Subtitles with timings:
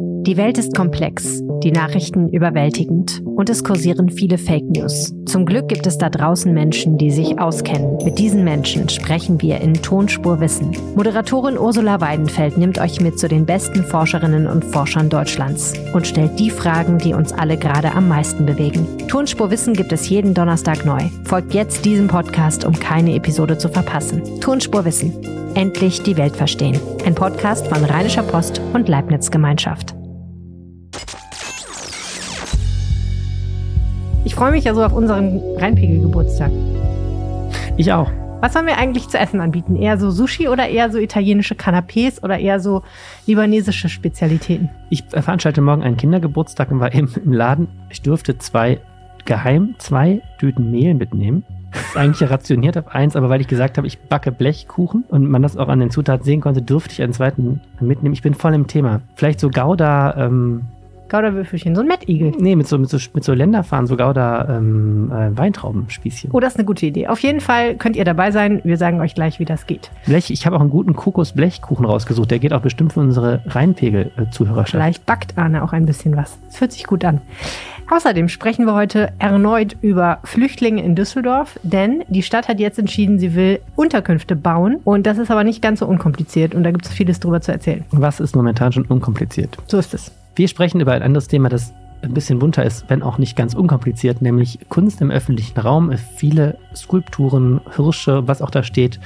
[0.00, 0.19] you.
[0.26, 5.14] Die Welt ist komplex, die Nachrichten überwältigend und es kursieren viele Fake News.
[5.24, 7.96] Zum Glück gibt es da draußen Menschen, die sich auskennen.
[8.04, 10.76] Mit diesen Menschen sprechen wir in Tonspur Wissen.
[10.94, 16.38] Moderatorin Ursula Weidenfeld nimmt euch mit zu den besten Forscherinnen und Forschern Deutschlands und stellt
[16.38, 18.86] die Fragen, die uns alle gerade am meisten bewegen.
[19.08, 21.04] Tonspur Wissen gibt es jeden Donnerstag neu.
[21.24, 24.22] Folgt jetzt diesem Podcast, um keine Episode zu verpassen.
[24.40, 25.14] Tonspur Wissen.
[25.54, 26.78] Endlich die Welt verstehen.
[27.06, 29.94] Ein Podcast von Rheinischer Post und Leibniz Gemeinschaft.
[34.30, 36.52] Ich freue mich ja so auf unseren Rheinpegel-Geburtstag.
[37.76, 38.08] Ich auch.
[38.40, 39.74] Was sollen wir eigentlich zu essen anbieten?
[39.74, 42.82] Eher so Sushi oder eher so italienische Canapés oder eher so
[43.26, 44.70] libanesische Spezialitäten?
[44.88, 47.66] Ich veranstalte morgen einen Kindergeburtstag und war eben im Laden.
[47.88, 48.78] Ich durfte zwei
[49.24, 51.42] geheim zwei Tüten Mehl mitnehmen.
[51.72, 55.28] Das ist eigentlich rationiert auf eins, aber weil ich gesagt habe, ich backe Blechkuchen und
[55.28, 58.12] man das auch an den Zutaten sehen konnte, durfte ich einen zweiten mitnehmen.
[58.12, 59.00] Ich bin voll im Thema.
[59.16, 60.66] Vielleicht so Gouda ähm,
[61.10, 62.32] Gouda-Würfelchen, so ein Mettigel.
[62.38, 66.30] Nee, mit so, mit so, mit so Länderfahren, so Gouda ähm, äh, Weintraubenspießchen.
[66.32, 67.08] Oh, das ist eine gute Idee.
[67.08, 68.60] Auf jeden Fall könnt ihr dabei sein.
[68.64, 69.90] Wir sagen euch gleich, wie das geht.
[70.06, 72.30] Blech, ich habe auch einen guten Kokos-Blechkuchen rausgesucht.
[72.30, 74.70] Der geht auch bestimmt für unsere Rheinpegel-Zuhörerschaft.
[74.70, 76.38] Vielleicht backt Arne auch ein bisschen was.
[76.46, 77.20] Das fühlt sich gut an.
[77.90, 83.18] Außerdem sprechen wir heute erneut über Flüchtlinge in Düsseldorf, denn die Stadt hat jetzt entschieden,
[83.18, 84.76] sie will Unterkünfte bauen.
[84.84, 87.50] Und das ist aber nicht ganz so unkompliziert und da gibt es vieles drüber zu
[87.50, 87.84] erzählen.
[87.90, 89.58] Was ist momentan schon unkompliziert?
[89.66, 90.12] So ist es.
[90.34, 93.54] Wir sprechen über ein anderes Thema, das ein bisschen bunter ist, wenn auch nicht ganz
[93.54, 95.92] unkompliziert, nämlich Kunst im öffentlichen Raum.
[96.16, 99.00] Viele Skulpturen, Hirsche, was auch da steht,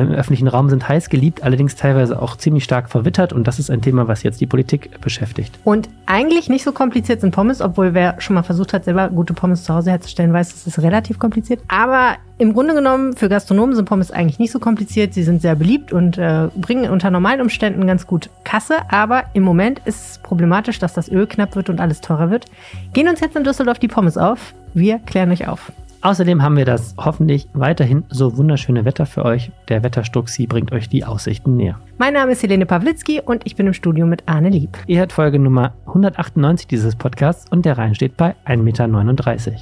[0.00, 3.70] im öffentlichen Raum sind heiß geliebt, allerdings teilweise auch ziemlich stark verwittert und das ist
[3.70, 5.58] ein Thema, was jetzt die Politik beschäftigt.
[5.64, 9.34] Und eigentlich nicht so kompliziert sind Pommes, obwohl wer schon mal versucht hat, selber gute
[9.34, 11.60] Pommes zu Hause herzustellen, weiß, das ist relativ kompliziert.
[11.68, 15.14] Aber im Grunde genommen, für Gastronomen sind Pommes eigentlich nicht so kompliziert.
[15.14, 18.78] Sie sind sehr beliebt und äh, bringen unter normalen Umständen ganz gut Kasse.
[18.88, 22.46] Aber im Moment ist es problematisch, dass das Öl knapp wird und alles teurer wird.
[22.94, 24.54] Gehen uns jetzt in Düsseldorf die Pommes auf.
[24.74, 25.70] Wir klären euch auf.
[26.02, 29.52] Außerdem haben wir das hoffentlich weiterhin so wunderschöne Wetter für euch.
[29.68, 31.80] Der Wetterstruxi bringt euch die Aussichten näher.
[31.96, 34.76] Mein Name ist Helene Pawlitzki und ich bin im Studio mit Arne Lieb.
[34.88, 39.56] Ihr hört Folge Nummer 198 dieses Podcasts und der Rhein steht bei 1,39 Meter.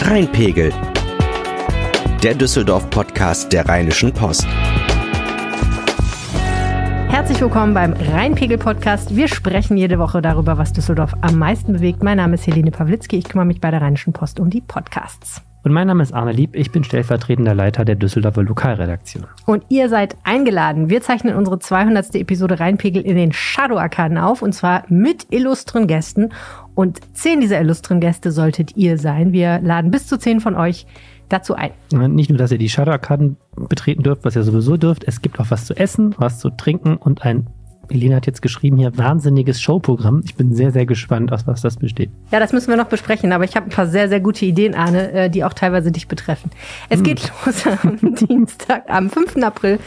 [0.00, 0.72] Rheinpegel.
[2.22, 4.46] Der Düsseldorf-Podcast der Rheinischen Post.
[7.42, 9.16] Willkommen beim Rheinpegel-Podcast.
[9.16, 12.00] Wir sprechen jede Woche darüber, was Düsseldorf am meisten bewegt.
[12.00, 13.16] Mein Name ist Helene Pawlitzki.
[13.16, 15.42] Ich kümmere mich bei der Rheinischen Post um die Podcasts.
[15.64, 16.54] Und mein Name ist Arne Lieb.
[16.54, 19.26] Ich bin stellvertretender Leiter der Düsseldorfer Lokalredaktion.
[19.44, 20.88] Und ihr seid eingeladen.
[20.88, 22.14] Wir zeichnen unsere 200.
[22.14, 24.40] Episode Rheinpegel in den Shadow-Arkaden auf.
[24.40, 26.28] Und zwar mit illustren Gästen.
[26.76, 29.32] Und zehn dieser illustren Gäste solltet ihr sein.
[29.32, 30.86] Wir laden bis zu zehn von euch
[31.32, 31.72] dazu ein.
[32.14, 35.04] Nicht nur, dass ihr die Shadow-Arkaden betreten dürft, was ihr sowieso dürft.
[35.04, 37.46] Es gibt auch was zu essen, was zu trinken und ein
[37.88, 40.22] Elena hat jetzt geschrieben hier, wahnsinniges Showprogramm.
[40.24, 42.10] Ich bin sehr, sehr gespannt, aus was das besteht.
[42.30, 44.74] Ja, das müssen wir noch besprechen, aber ich habe ein paar sehr, sehr gute Ideen,
[44.74, 46.50] Arne, äh, die auch teilweise dich betreffen.
[46.88, 47.04] Es hm.
[47.04, 49.36] geht los am Dienstag, am 5.
[49.42, 49.78] April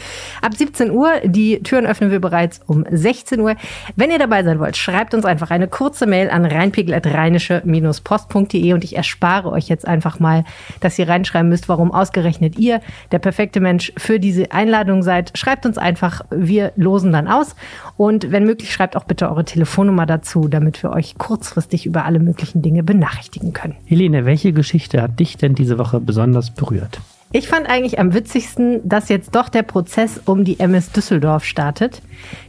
[0.41, 1.13] ab 17 Uhr.
[1.23, 3.55] Die Türen öffnen wir bereits um 16 Uhr.
[3.95, 8.95] Wenn ihr dabei sein wollt, schreibt uns einfach eine kurze Mail an rheinpegel.rheinische-post.de und ich
[8.95, 10.43] erspare euch jetzt einfach mal,
[10.81, 12.81] dass ihr reinschreiben müsst, warum ausgerechnet ihr
[13.11, 15.37] der perfekte Mensch für diese Einladung seid.
[15.37, 17.55] Schreibt uns einfach, wir losen dann aus.
[17.97, 22.19] Und wenn möglich, schreibt auch bitte eure Telefonnummer dazu, damit wir euch kurzfristig über alle
[22.19, 23.75] möglichen Dinge benachrichtigen können.
[23.85, 26.99] Helene, welche Geschichte hat dich denn diese Woche besonders berührt?
[27.31, 32.01] Ich fand eigentlich am witzigsten, dass jetzt doch der Prozess um die MS Düsseldorf startet.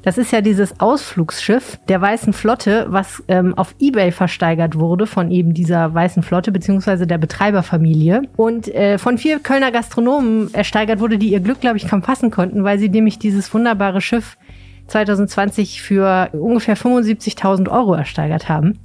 [0.03, 5.33] Das ist ja dieses Ausflugsschiff der Weißen Flotte, was ähm, auf Ebay versteigert wurde von
[5.33, 11.19] eben dieser Weißen Flotte beziehungsweise der Betreiberfamilie und äh, von vier Kölner Gastronomen ersteigert wurde,
[11.19, 14.37] die ihr Glück, glaube ich, kaum fassen konnten, weil sie nämlich dieses wunderbare Schiff
[14.87, 18.79] 2020 für ungefähr 75.000 Euro ersteigert haben.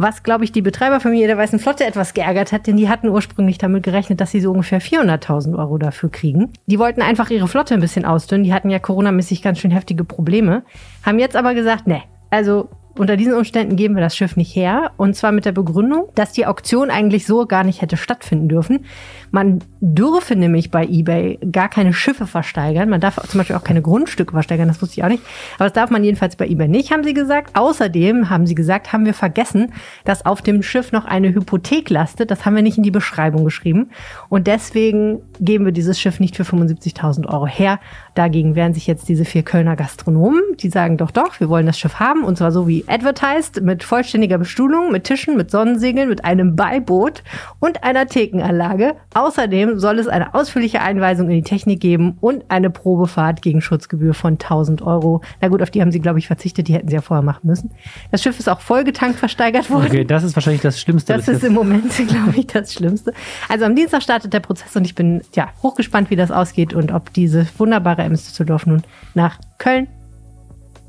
[0.00, 3.58] Was, glaube ich, die Betreiberfamilie der Weißen Flotte etwas geärgert hat, denn die hatten ursprünglich
[3.58, 6.52] damit gerechnet, dass sie so ungefähr 400.000 Euro dafür kriegen.
[6.66, 8.44] Die wollten einfach ihre Flotte ein bisschen ausdünnen.
[8.44, 10.62] Die hatten ja coronamäßig ganz schön heftige Probleme.
[11.02, 12.68] Haben jetzt aber gesagt, ne, also
[12.98, 14.92] unter diesen Umständen geben wir das Schiff nicht her.
[14.96, 18.84] Und zwar mit der Begründung, dass die Auktion eigentlich so gar nicht hätte stattfinden dürfen.
[19.30, 22.88] Man dürfe nämlich bei eBay gar keine Schiffe versteigern.
[22.88, 25.22] Man darf zum Beispiel auch keine Grundstücke versteigern, das wusste ich auch nicht.
[25.56, 27.56] Aber das darf man jedenfalls bei eBay nicht, haben sie gesagt.
[27.56, 29.72] Außerdem haben sie gesagt, haben wir vergessen,
[30.04, 32.30] dass auf dem Schiff noch eine Hypothek lastet.
[32.30, 33.90] Das haben wir nicht in die Beschreibung geschrieben.
[34.28, 37.80] Und deswegen geben wir dieses Schiff nicht für 75.000 Euro her.
[38.18, 40.42] Dagegen wehren sich jetzt diese vier Kölner Gastronomen.
[40.58, 42.24] Die sagen doch, doch, wir wollen das Schiff haben.
[42.24, 47.22] Und zwar so wie advertised, mit vollständiger Bestuhlung, mit Tischen, mit Sonnensegeln, mit einem Beiboot
[47.60, 48.96] und einer Thekenanlage.
[49.14, 54.14] Außerdem soll es eine ausführliche Einweisung in die Technik geben und eine Probefahrt gegen Schutzgebühr
[54.14, 55.22] von 1000 Euro.
[55.40, 56.66] Na gut, auf die haben sie, glaube ich, verzichtet.
[56.66, 57.70] Die hätten sie ja vorher machen müssen.
[58.10, 59.86] Das Schiff ist auch vollgetankt versteigert worden.
[59.86, 61.12] Okay, das ist wahrscheinlich das Schlimmste.
[61.12, 63.12] Das ist im Moment, glaube ich, das Schlimmste.
[63.48, 66.90] Also am Dienstag startet der Prozess und ich bin ja hochgespannt, wie das ausgeht und
[66.90, 68.82] ob diese wunderbare MS Düsseldorf nun
[69.14, 69.88] nach Köln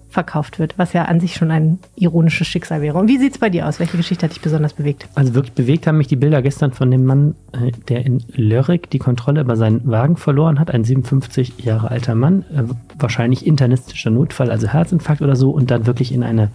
[0.09, 2.97] verkauft wird, was ja an sich schon ein ironisches Schicksal wäre.
[2.97, 3.79] Und wie sieht es bei dir aus?
[3.79, 5.07] Welche Geschichte hat dich besonders bewegt?
[5.13, 8.89] Also wirklich bewegt haben mich die Bilder gestern von dem Mann, äh, der in Lörrick
[8.89, 10.71] die Kontrolle über seinen Wagen verloren hat.
[10.71, 12.63] Ein 57 Jahre alter Mann, äh,
[12.97, 16.49] wahrscheinlich internistischer Notfall, also Herzinfarkt oder so, und dann wirklich in eine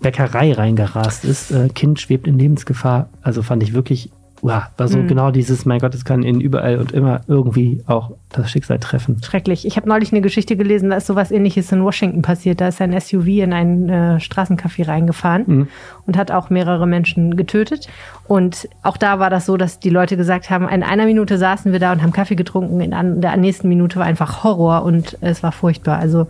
[0.00, 1.50] Bäckerei reingerast ist.
[1.50, 3.10] Äh, kind schwebt in Lebensgefahr.
[3.20, 4.10] Also fand ich wirklich
[4.42, 5.08] wow, war so mhm.
[5.08, 9.20] genau dieses, mein Gott, es kann in überall und immer irgendwie auch das Schicksal treffen.
[9.22, 9.66] Schrecklich.
[9.66, 12.60] Ich habe neulich eine Geschichte gelesen, da ist sowas ähnliches in Washington passiert.
[12.60, 15.68] Da ist ein SUV in einen äh, Straßencafé reingefahren mhm.
[16.06, 17.88] und hat auch mehrere Menschen getötet.
[18.28, 21.72] Und auch da war das so, dass die Leute gesagt haben, in einer Minute saßen
[21.72, 25.42] wir da und haben Kaffee getrunken, in der nächsten Minute war einfach Horror und es
[25.42, 25.98] war furchtbar.
[25.98, 26.26] Also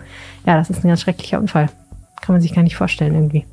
[0.47, 1.69] ja, das ist ein ganz schrecklicher Unfall.
[2.23, 3.45] Kann man sich gar nicht vorstellen irgendwie.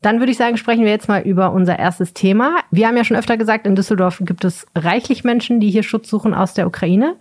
[0.00, 2.60] Dann würde ich sagen, sprechen wir jetzt mal über unser erstes Thema.
[2.70, 6.08] Wir haben ja schon öfter gesagt, in Düsseldorf gibt es reichlich Menschen, die hier Schutz
[6.08, 7.16] suchen aus der Ukraine.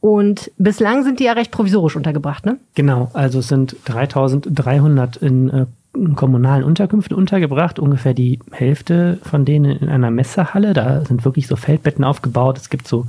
[0.00, 2.58] Und bislang sind die ja recht provisorisch untergebracht, ne?
[2.74, 9.44] Genau, also es sind 3300 in, äh, in kommunalen Unterkünften untergebracht, ungefähr die Hälfte von
[9.44, 10.74] denen in einer Messerhalle.
[10.74, 12.58] Da sind wirklich so Feldbetten aufgebaut.
[12.58, 13.06] Es gibt so,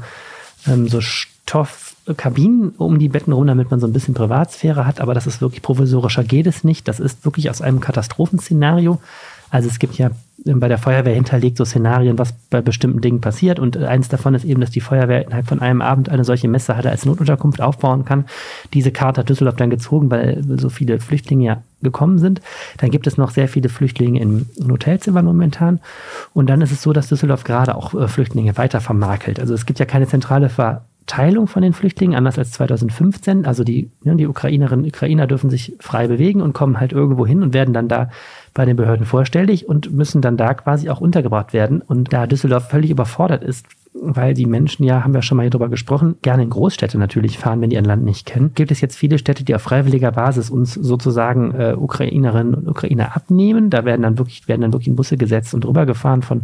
[0.66, 5.02] ähm, so Stoff Kabinen um die Betten rum, damit man so ein bisschen Privatsphäre hat,
[5.02, 6.88] aber das ist wirklich provisorischer geht es nicht.
[6.88, 9.00] Das ist wirklich aus einem Katastrophenszenario.
[9.50, 10.12] Also es gibt ja
[10.46, 13.60] bei der Feuerwehr hinterlegt so Szenarien, was bei bestimmten Dingen passiert.
[13.60, 16.90] Und eins davon ist eben, dass die Feuerwehr innerhalb von einem Abend eine solche Messehalle
[16.90, 18.26] als Notunterkunft aufbauen kann.
[18.74, 22.42] Diese Karte hat Düsseldorf dann gezogen, weil so viele Flüchtlinge ja gekommen sind.
[22.78, 25.80] Dann gibt es noch sehr viele Flüchtlinge in Hotelzimmern momentan.
[26.34, 29.40] Und dann ist es so, dass Düsseldorf gerade auch äh, Flüchtlinge weiter vermakelt.
[29.40, 33.46] Also es gibt ja keine zentrale Ver Teilung von den Flüchtlingen, anders als 2015.
[33.46, 37.26] Also die, ne, die Ukrainerinnen und Ukrainer dürfen sich frei bewegen und kommen halt irgendwo
[37.26, 38.10] hin und werden dann da
[38.54, 41.82] bei den Behörden vorstellig und müssen dann da quasi auch untergebracht werden.
[41.82, 45.50] Und da Düsseldorf völlig überfordert ist, weil die Menschen ja, haben wir schon mal hier
[45.50, 48.82] drüber gesprochen, gerne in Großstädte natürlich fahren, wenn die ein Land nicht kennen, gibt es
[48.82, 53.70] jetzt viele Städte, die auf freiwilliger Basis uns sozusagen äh, Ukrainerinnen und Ukrainer abnehmen.
[53.70, 56.44] Da werden dann wirklich, werden dann wirklich in Busse gesetzt und rübergefahren von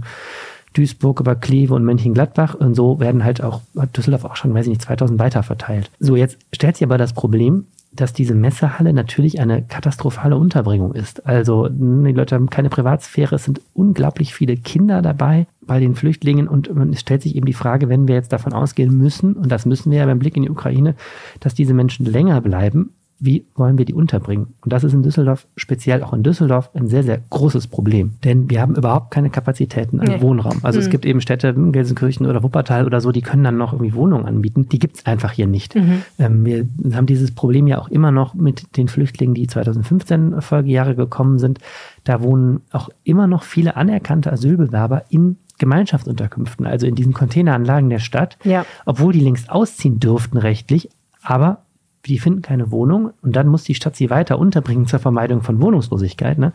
[0.73, 2.55] Duisburg über Kleve und Mönchengladbach.
[2.55, 5.89] Und so werden halt auch, hat Düsseldorf auch schon, weiß ich nicht, 2000 weiter verteilt.
[5.99, 7.65] So, jetzt stellt sich aber das Problem,
[7.95, 11.27] dass diese Messehalle natürlich eine katastrophale Unterbringung ist.
[11.27, 16.47] Also die Leute haben keine Privatsphäre, es sind unglaublich viele Kinder dabei bei den Flüchtlingen
[16.47, 19.67] und es stellt sich eben die Frage, wenn wir jetzt davon ausgehen müssen, und das
[19.67, 20.95] müssen wir ja beim Blick in die Ukraine,
[21.39, 22.93] dass diese Menschen länger bleiben,
[23.23, 24.53] wie wollen wir die unterbringen?
[24.61, 28.15] Und das ist in Düsseldorf, speziell auch in Düsseldorf, ein sehr, sehr großes Problem.
[28.25, 30.21] Denn wir haben überhaupt keine Kapazitäten an nee.
[30.21, 30.59] Wohnraum.
[30.61, 30.85] Also mhm.
[30.85, 34.25] es gibt eben Städte, Gelsenkirchen oder Wuppertal oder so, die können dann noch irgendwie Wohnungen
[34.25, 34.67] anbieten.
[34.67, 35.75] Die gibt es einfach hier nicht.
[35.75, 36.01] Mhm.
[36.19, 36.67] Ähm, wir
[36.97, 41.59] haben dieses Problem ja auch immer noch mit den Flüchtlingen, die 2015 Folgejahre gekommen sind.
[42.03, 47.99] Da wohnen auch immer noch viele anerkannte Asylbewerber in Gemeinschaftsunterkünften, also in diesen Containeranlagen der
[47.99, 48.65] Stadt, ja.
[48.85, 50.89] obwohl die längst ausziehen dürften rechtlich,
[51.21, 51.59] aber
[52.05, 55.61] die finden keine Wohnung und dann muss die Stadt sie weiter unterbringen zur Vermeidung von
[55.61, 56.37] Wohnungslosigkeit.
[56.37, 56.53] Ne?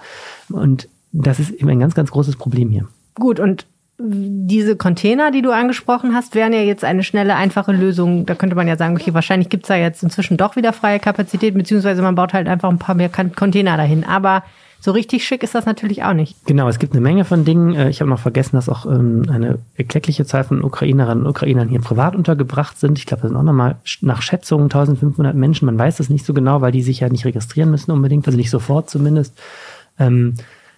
[0.51, 2.87] Und das ist eben ein ganz, ganz großes Problem hier.
[3.15, 3.67] Gut, und
[4.01, 8.27] diese Container, die du angesprochen hast, wären ja jetzt eine schnelle, einfache Lösung.
[8.27, 11.01] Da könnte man ja sagen, okay, wahrscheinlich gibt es da jetzt inzwischen doch wieder freie
[11.01, 14.05] Kapazität, beziehungsweise man baut halt einfach ein paar mehr Container dahin.
[14.05, 14.45] Aber
[14.81, 16.37] so richtig schick ist das natürlich auch nicht.
[16.47, 17.75] Genau, es gibt eine Menge von Dingen.
[17.75, 21.69] Äh, ich habe noch vergessen, dass auch ähm, eine erkleckliche Zahl von Ukrainerinnen und Ukrainern
[21.69, 22.99] hier privat untergebracht sind.
[22.99, 25.67] Ich glaube, das sind auch nochmal nach Schätzungen 1500 Menschen.
[25.67, 28.37] Man weiß das nicht so genau, weil die sich ja nicht registrieren müssen unbedingt, also
[28.37, 29.37] nicht sofort zumindest.
[29.99, 30.35] Ähm,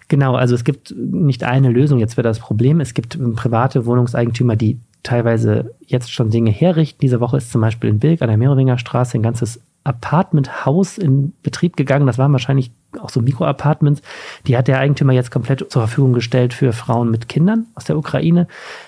[0.09, 2.81] genau, also es gibt nicht eine Lösung jetzt für das Problem.
[2.81, 7.01] Es gibt ähm, private Wohnungseigentümer, die teilweise jetzt schon Dinge herrichten.
[7.03, 11.33] Diese Woche ist zum Beispiel in Bilk an der Merowinger Straße ein ganzes Apartmenthaus in
[11.43, 12.07] Betrieb gegangen.
[12.07, 12.71] Das waren wahrscheinlich
[13.01, 14.03] auch so Mikroapartments.
[14.47, 17.97] Die hat der Eigentümer jetzt komplett zur Verfügung gestellt für Frauen mit Kindern aus der
[17.97, 18.47] Ukraine.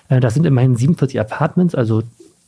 [0.09, 2.03] Äh, das sind immerhin 47 Apartments, also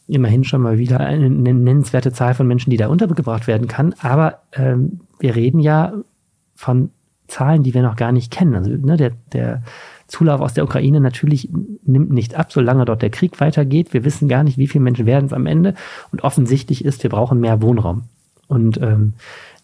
[0.07, 3.95] immerhin schon mal wieder eine nennenswerte Zahl von Menschen, die da untergebracht werden kann.
[4.01, 5.95] Aber ähm, wir reden ja
[6.55, 6.91] von
[7.27, 8.55] Zahlen, die wir noch gar nicht kennen.
[8.55, 9.63] Also ne, der, der
[10.07, 11.49] Zulauf aus der Ukraine natürlich
[11.85, 13.95] nimmt nicht ab, solange dort der Krieg weitergeht.
[13.95, 15.75] Wir wissen gar nicht, wie viele Menschen werden es am Ende.
[16.13, 18.05] Und offensichtlich ist, wir brauchen mehr Wohnraum.
[18.49, 19.15] Und ähm,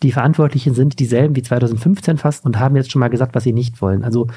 [0.02, 3.52] die Verantwortlichen sind dieselben wie 2015 fast und haben jetzt schon mal gesagt, was sie
[3.52, 4.02] nicht wollen.
[4.02, 4.28] Also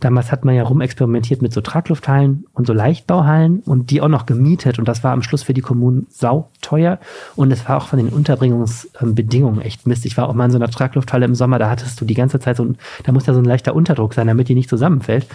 [0.00, 4.26] damals hat man ja rumexperimentiert mit so Traglufthallen und so Leichtbauhallen und die auch noch
[4.26, 6.98] gemietet und das war am Schluss für die Kommunen sauteuer
[7.36, 10.06] und es war auch von den Unterbringungsbedingungen echt Mist.
[10.06, 12.40] Ich war auch mal in so einer Traglufthalle im Sommer, da hattest du die ganze
[12.40, 15.26] Zeit so ein, da muss ja so ein leichter Unterdruck sein, damit die nicht zusammenfällt.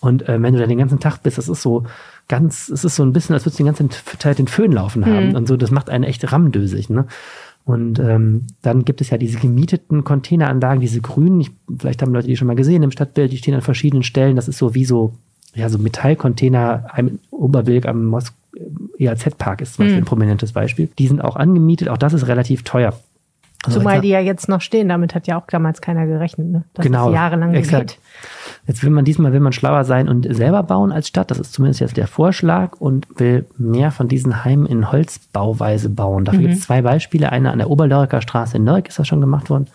[0.00, 1.84] Und äh, wenn du da den ganzen Tag bist, das ist so
[2.28, 5.06] ganz, es ist so ein bisschen, als würdest du den ganzen Zeit den Föhn laufen
[5.06, 5.30] haben.
[5.30, 5.36] Mhm.
[5.36, 6.90] Und so, das macht einen echt rammdösig.
[6.90, 7.06] Ne?
[7.66, 12.28] Und ähm, dann gibt es ja diese gemieteten Containeranlagen, diese grünen, ich, vielleicht haben Leute
[12.28, 14.36] die schon mal gesehen im Stadtbild, die stehen an verschiedenen Stellen.
[14.36, 15.14] Das ist so wie so,
[15.52, 18.32] ja, so Metallcontainer im Oberwilk am Mos
[18.98, 20.02] EAZ-Park ist zum Beispiel mhm.
[20.04, 20.88] ein prominentes Beispiel.
[20.96, 22.94] Die sind auch angemietet, auch das ist relativ teuer.
[23.64, 26.64] Also Zumal die ja jetzt noch stehen, damit hat ja auch damals keiner gerechnet, ne?
[26.74, 27.90] dass genau, das jahrelang exakt.
[27.90, 27.98] geht.
[28.66, 31.30] Jetzt will man diesmal will man schlauer sein und selber bauen als Stadt.
[31.30, 36.24] Das ist zumindest jetzt der Vorschlag und will mehr von diesen Heimen in Holzbauweise bauen.
[36.24, 36.44] Dafür mhm.
[36.46, 37.30] gibt es zwei Beispiele.
[37.30, 39.68] Eine an der Oberlörker Straße in Nürk ist das schon gemacht worden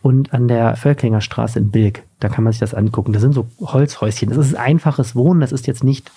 [0.00, 2.02] und an der Völklinger Straße in Bilk.
[2.20, 3.12] Da kann man sich das angucken.
[3.12, 4.28] Das sind so Holzhäuschen.
[4.28, 5.40] Das ist einfaches Wohnen.
[5.40, 6.10] Das ist jetzt nicht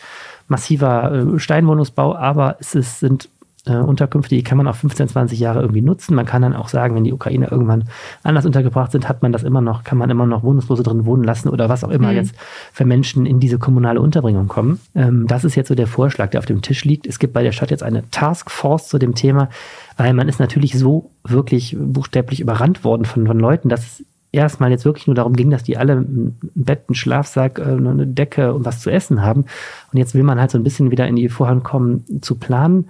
[0.48, 3.29] massiver äh, Steinwohnungsbau, aber es ist, sind
[3.65, 6.15] äh, Unterkünfte, die kann man auch 15, 20 Jahre irgendwie nutzen.
[6.15, 7.86] Man kann dann auch sagen, wenn die Ukrainer irgendwann
[8.24, 11.24] anders untergebracht sind, hat man das immer noch, kann man immer noch Wohnungslose drin wohnen
[11.24, 12.15] lassen oder was auch immer mhm.
[12.15, 12.36] jetzt
[12.72, 14.79] für Menschen in diese kommunale Unterbringung kommen.
[14.93, 17.07] Ähm, das ist jetzt so der Vorschlag, der auf dem Tisch liegt.
[17.07, 19.50] Es gibt bei der Stadt jetzt eine Taskforce zu dem Thema,
[19.98, 24.69] weil man ist natürlich so wirklich buchstäblich überrannt worden von, von Leuten, dass es erstmal
[24.69, 28.53] jetzt wirklich nur darum ging, dass die alle ein Bett, einen Schlafsack, äh, eine Decke
[28.53, 29.45] und was zu essen haben.
[29.91, 32.86] Und jetzt will man halt so ein bisschen wieder in die Vorhand kommen zu planen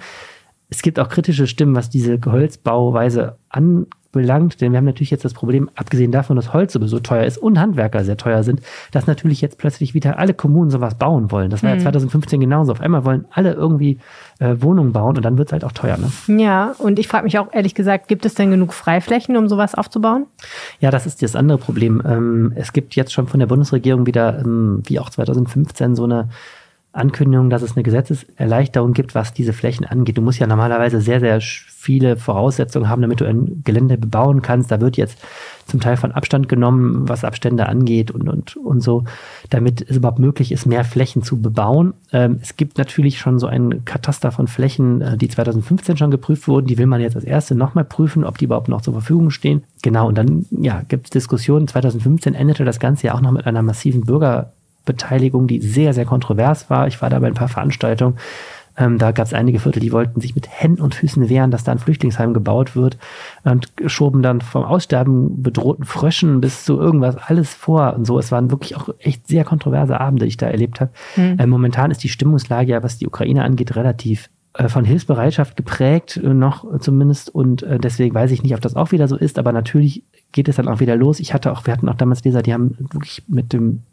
[0.69, 5.33] es gibt auch kritische Stimmen, was diese Holzbauweise anbelangt, denn wir haben natürlich jetzt das
[5.33, 9.41] Problem, abgesehen davon, dass Holz so teuer ist und Handwerker sehr teuer sind, dass natürlich
[9.41, 11.51] jetzt plötzlich wieder alle Kommunen sowas bauen wollen.
[11.51, 11.77] Das war mhm.
[11.77, 12.71] ja 2015 genauso.
[12.71, 13.99] Auf einmal wollen alle irgendwie
[14.39, 15.97] äh, Wohnungen bauen und dann wird es halt auch teuer.
[15.97, 16.41] Ne?
[16.41, 19.75] Ja, und ich frage mich auch ehrlich gesagt, gibt es denn genug Freiflächen, um sowas
[19.75, 20.25] aufzubauen?
[20.79, 22.01] Ja, das ist das andere Problem.
[22.05, 26.29] Ähm, es gibt jetzt schon von der Bundesregierung wieder, ähm, wie auch 2015, so eine
[26.95, 30.17] Ankündigung, dass es eine Gesetzeserleichterung gibt, was diese Flächen angeht.
[30.17, 34.71] Du musst ja normalerweise sehr, sehr viele Voraussetzungen haben, damit du ein Gelände bebauen kannst.
[34.71, 35.19] Da wird jetzt
[35.67, 39.03] zum Teil von Abstand genommen, was Abstände angeht und, und, und so,
[39.49, 41.93] damit es überhaupt möglich ist, mehr Flächen zu bebauen.
[42.13, 46.47] Ähm, es gibt natürlich schon so ein Kataster von Flächen, äh, die 2015 schon geprüft
[46.47, 46.67] wurden.
[46.67, 49.63] Die will man jetzt als erste nochmal prüfen, ob die überhaupt noch zur Verfügung stehen.
[49.81, 51.67] Genau, und dann ja, gibt es Diskussionen.
[51.67, 54.53] 2015 endete das Ganze ja auch noch mit einer massiven Bürger
[54.85, 56.87] Beteiligung, die sehr, sehr kontrovers war.
[56.87, 58.17] Ich war da bei ein paar Veranstaltungen.
[58.77, 61.63] Ähm, da gab es einige Viertel, die wollten sich mit Händen und Füßen wehren, dass
[61.63, 62.97] da ein Flüchtlingsheim gebaut wird
[63.43, 68.19] und schoben dann vom Aussterben bedrohten Fröschen bis zu irgendwas alles vor und so.
[68.19, 70.91] Es waren wirklich auch echt sehr kontroverse Abende, die ich da erlebt habe.
[71.15, 71.39] Mhm.
[71.39, 76.17] Äh, momentan ist die Stimmungslage ja, was die Ukraine angeht, relativ äh, von Hilfsbereitschaft geprägt,
[76.17, 77.33] äh, noch zumindest.
[77.33, 80.49] Und äh, deswegen weiß ich nicht, ob das auch wieder so ist, aber natürlich geht
[80.49, 81.21] es dann auch wieder los.
[81.21, 83.83] Ich hatte auch, wir hatten auch damals Leser, die haben wirklich mit dem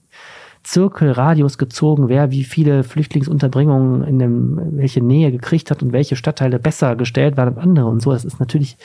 [0.63, 6.59] Zirkelradius gezogen, wer wie viele Flüchtlingsunterbringungen in dem, welche Nähe gekriegt hat und welche Stadtteile
[6.59, 8.13] besser gestellt waren als andere und so.
[8.13, 8.77] Das ist natürlich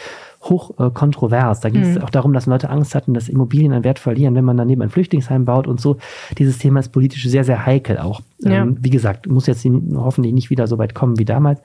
[0.41, 1.59] hoch äh, kontrovers.
[1.59, 2.03] Da ging es mhm.
[2.03, 4.89] auch darum, dass Leute Angst hatten, dass Immobilien an Wert verlieren, wenn man daneben ein
[4.89, 5.97] Flüchtlingsheim baut und so.
[6.37, 8.21] Dieses Thema ist politisch sehr, sehr heikel auch.
[8.39, 8.63] Ja.
[8.63, 9.65] Ähm, wie gesagt, muss jetzt
[9.95, 11.61] hoffentlich nicht wieder so weit kommen wie damals.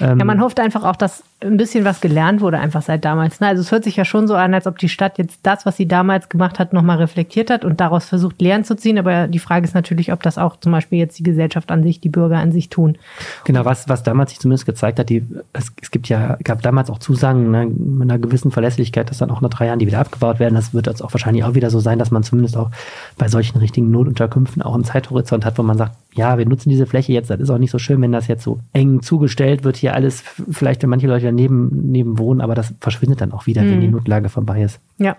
[0.00, 3.40] Ähm, ja, man hofft einfach auch, dass ein bisschen was gelernt wurde, einfach seit damals.
[3.40, 3.48] Ne?
[3.48, 5.76] Also es hört sich ja schon so an, als ob die Stadt jetzt das, was
[5.76, 8.98] sie damals gemacht hat, nochmal reflektiert hat und daraus versucht, Lehren zu ziehen.
[8.98, 12.00] Aber die Frage ist natürlich, ob das auch zum Beispiel jetzt die Gesellschaft an sich,
[12.00, 12.96] die Bürger an sich tun.
[13.44, 16.88] Genau, was, was damals sich zumindest gezeigt hat, die, es, es gibt ja, gab damals
[16.88, 20.00] auch Zusagen ne, mit einer gewissen Verlässlichkeit, dass dann auch nach drei Jahren die wieder
[20.00, 20.54] abgebaut werden.
[20.54, 22.70] Das wird jetzt auch wahrscheinlich auch wieder so sein, dass man zumindest auch
[23.18, 26.86] bei solchen richtigen Notunterkünften auch einen Zeithorizont hat, wo man sagt, ja, wir nutzen diese
[26.86, 29.76] Fläche jetzt, das ist auch nicht so schön, wenn das jetzt so eng zugestellt wird,
[29.76, 33.62] hier alles, vielleicht wenn manche Leute daneben neben wohnen, aber das verschwindet dann auch wieder,
[33.62, 33.70] mhm.
[33.70, 33.96] wenn die.
[33.96, 34.80] Notlage vorbei ist.
[34.98, 35.16] Ja.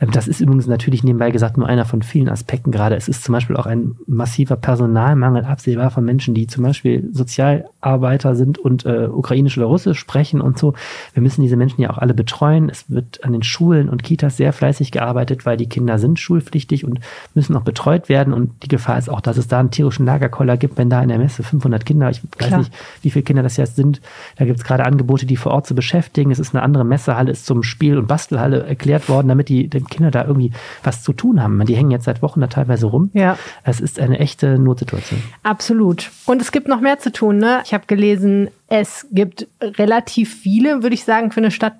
[0.00, 2.96] Ähm, das ist übrigens natürlich nebenbei gesagt nur einer von vielen Aspekten gerade.
[2.96, 8.34] Es ist zum Beispiel auch ein massiver Personalmangel absehbar von Menschen, die zum Beispiel Sozialarbeiter
[8.34, 10.74] sind und äh, ukrainisch oder russisch sprechen und so.
[11.12, 12.68] Wir müssen diese Menschen ja auch alle betreuen.
[12.68, 16.84] Es wird an den Schulen und Kitas sehr fleißig gearbeitet, weil die Kinder sind schulpflichtig
[16.84, 17.00] und
[17.34, 18.32] müssen auch betreut werden.
[18.32, 21.08] Und die Gefahr ist auch, dass es da einen tierischen Lagerkoller gibt, wenn da in
[21.08, 22.58] der Messe 500 Kinder, ich weiß Klar.
[22.60, 24.00] nicht, wie viele Kinder das jetzt sind.
[24.36, 26.30] Da gibt es gerade Angebote, die vor Ort zu beschäftigen.
[26.30, 29.80] Es ist eine andere Messehalle, ist zum Spiel- und Bastelhalle erklärt worden, damit die, die
[29.80, 31.64] Kinder da irgendwie was zu tun haben.
[31.66, 33.10] Die hängen jetzt seit Wochen da teilweise rum.
[33.12, 33.36] Ja.
[33.64, 35.22] Es ist eine echte Notsituation.
[35.42, 36.10] Absolut.
[36.26, 37.38] Und es gibt noch mehr zu tun.
[37.38, 37.62] Ne?
[37.64, 41.74] Ich habe gelesen, es gibt relativ viele, würde ich sagen, für eine Stadt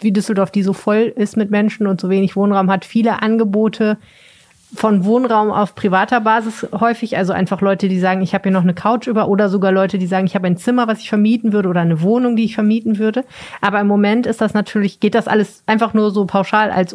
[0.00, 3.96] wie Düsseldorf, die so voll ist mit Menschen und so wenig Wohnraum hat, viele Angebote,
[4.74, 8.62] von Wohnraum auf privater Basis häufig, also einfach Leute, die sagen, ich habe hier noch
[8.62, 11.52] eine Couch über oder sogar Leute, die sagen, ich habe ein Zimmer, was ich vermieten
[11.52, 13.24] würde oder eine Wohnung, die ich vermieten würde.
[13.60, 16.94] Aber im Moment ist das natürlich, geht das alles einfach nur so pauschal als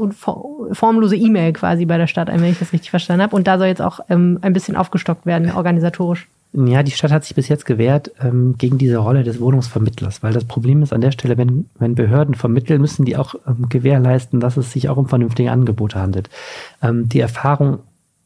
[0.72, 3.36] formlose E-Mail quasi bei der Stadt ein, wenn ich das richtig verstanden habe.
[3.36, 6.28] Und da soll jetzt auch ähm, ein bisschen aufgestockt werden, organisatorisch.
[6.52, 10.34] Ja, die Stadt hat sich bis jetzt gewehrt ähm, gegen diese Rolle des Wohnungsvermittlers, weil
[10.34, 14.40] das Problem ist an der Stelle, wenn, wenn Behörden vermitteln, müssen die auch ähm, gewährleisten,
[14.40, 16.30] dass es sich auch um vernünftige Angebote handelt.
[16.82, 17.80] Ähm, die Erfahrung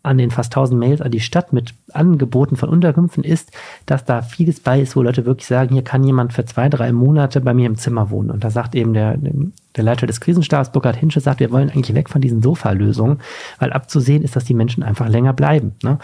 [0.03, 3.51] an den fast 1000 Mails an die Stadt mit Angeboten von Unterkünften ist,
[3.85, 6.91] dass da vieles bei ist, wo Leute wirklich sagen, hier kann jemand für zwei, drei
[6.91, 8.29] Monate bei mir im Zimmer wohnen.
[8.29, 11.95] Und da sagt eben der, der Leiter des Krisenstabs, Burkhard Hinsche, sagt, wir wollen eigentlich
[11.95, 13.19] weg von diesen Sofa-Lösungen,
[13.59, 15.75] weil abzusehen ist, dass die Menschen einfach länger bleiben.
[15.83, 15.99] Ne?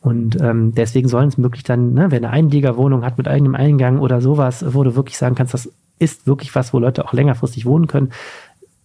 [0.00, 3.98] Und ähm, deswegen sollen es möglich dann, ne, wer eine Einliegerwohnung hat mit eigenem Eingang
[3.98, 7.66] oder sowas, wo du wirklich sagen kannst, das ist wirklich was, wo Leute auch längerfristig
[7.66, 8.10] wohnen können.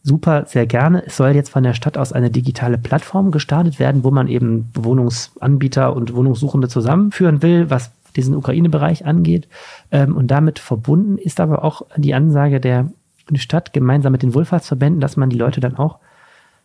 [0.07, 1.03] Super, sehr gerne.
[1.07, 4.69] Es soll jetzt von der Stadt aus eine digitale Plattform gestartet werden, wo man eben
[4.75, 9.47] Wohnungsanbieter und Wohnungssuchende zusammenführen will, was diesen Ukraine-Bereich angeht.
[9.89, 12.91] Ähm, und damit verbunden ist aber auch die Ansage der
[13.33, 15.97] Stadt gemeinsam mit den Wohlfahrtsverbänden, dass man die Leute dann auch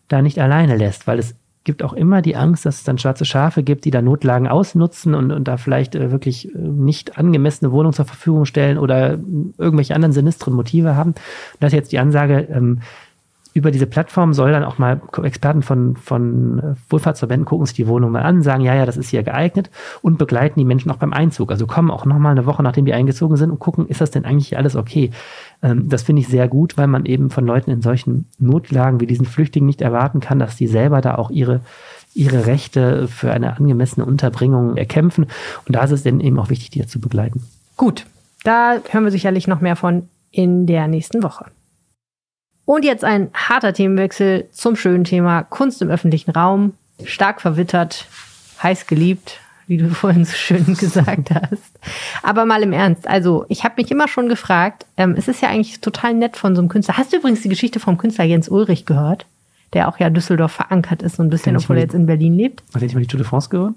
[0.09, 3.25] da nicht alleine lässt, weil es gibt auch immer die Angst, dass es dann schwarze
[3.25, 7.73] Schafe gibt, die da Notlagen ausnutzen und, und da vielleicht äh, wirklich äh, nicht angemessene
[7.73, 9.19] Wohnungen zur Verfügung stellen oder
[9.57, 11.15] irgendwelche anderen sinistren Motive haben.
[11.59, 12.81] Das ist jetzt die Ansage, ähm,
[13.53, 17.89] über diese Plattform soll dann auch mal Experten von, von äh, Wohlfahrtsverbänden gucken sich die
[17.89, 19.71] Wohnung mal an, sagen, ja, ja, das ist hier geeignet
[20.03, 21.51] und begleiten die Menschen auch beim Einzug.
[21.51, 24.25] Also kommen auch nochmal eine Woche, nachdem die eingezogen sind und gucken, ist das denn
[24.25, 25.11] eigentlich alles okay?
[25.63, 29.07] Ähm, das finde ich sehr gut, weil man eben von Leuten in solchen Notlagen wie
[29.07, 31.61] diesen Flüchtlingen nicht erwarten kann, dass die selber da auch ihre
[32.13, 35.27] ihre Rechte für eine angemessene Unterbringung erkämpfen.
[35.67, 37.45] Und da ist es dann eben auch wichtig, die zu begleiten.
[37.77, 38.05] Gut,
[38.43, 41.47] da hören wir sicherlich noch mehr von in der nächsten Woche.
[42.71, 46.75] Und jetzt ein harter Themenwechsel zum schönen Thema Kunst im öffentlichen Raum.
[47.03, 48.07] Stark verwittert,
[48.63, 51.81] heiß geliebt, wie du vorhin so schön gesagt hast.
[52.23, 53.09] Aber mal im Ernst.
[53.09, 56.55] Also, ich habe mich immer schon gefragt, ähm, es ist ja eigentlich total nett von
[56.55, 56.97] so einem Künstler.
[56.97, 59.27] Hast du übrigens die Geschichte vom Künstler Jens Ulrich gehört?
[59.73, 62.63] Der auch ja Düsseldorf verankert ist, so ein bisschen, obwohl er jetzt in Berlin lebt.
[62.73, 63.75] Hat er nicht mal die Tour de France gehört?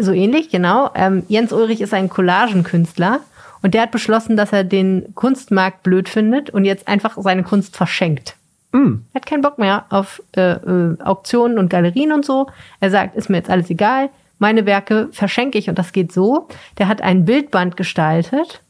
[0.00, 0.90] So ähnlich, genau.
[0.96, 3.20] Ähm, Jens Ulrich ist ein Collagenkünstler
[3.64, 7.74] und der hat beschlossen, dass er den Kunstmarkt blöd findet und jetzt einfach seine Kunst
[7.74, 8.36] verschenkt.
[8.72, 8.96] Mm.
[9.14, 12.46] Er hat keinen Bock mehr auf äh, äh, Auktionen und Galerien und so.
[12.80, 14.10] Er sagt, ist mir jetzt alles egal.
[14.38, 16.46] Meine Werke verschenke ich und das geht so.
[16.76, 18.60] Der hat ein Bildband gestaltet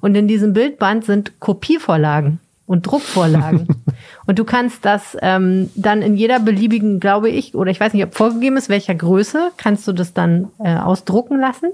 [0.00, 3.66] und in diesem Bildband sind Kopievorlagen und Druckvorlagen.
[4.26, 8.04] und du kannst das ähm, dann in jeder beliebigen, glaube ich, oder ich weiß nicht,
[8.04, 11.72] ob vorgegeben ist, welcher Größe, kannst du das dann äh, ausdrucken lassen.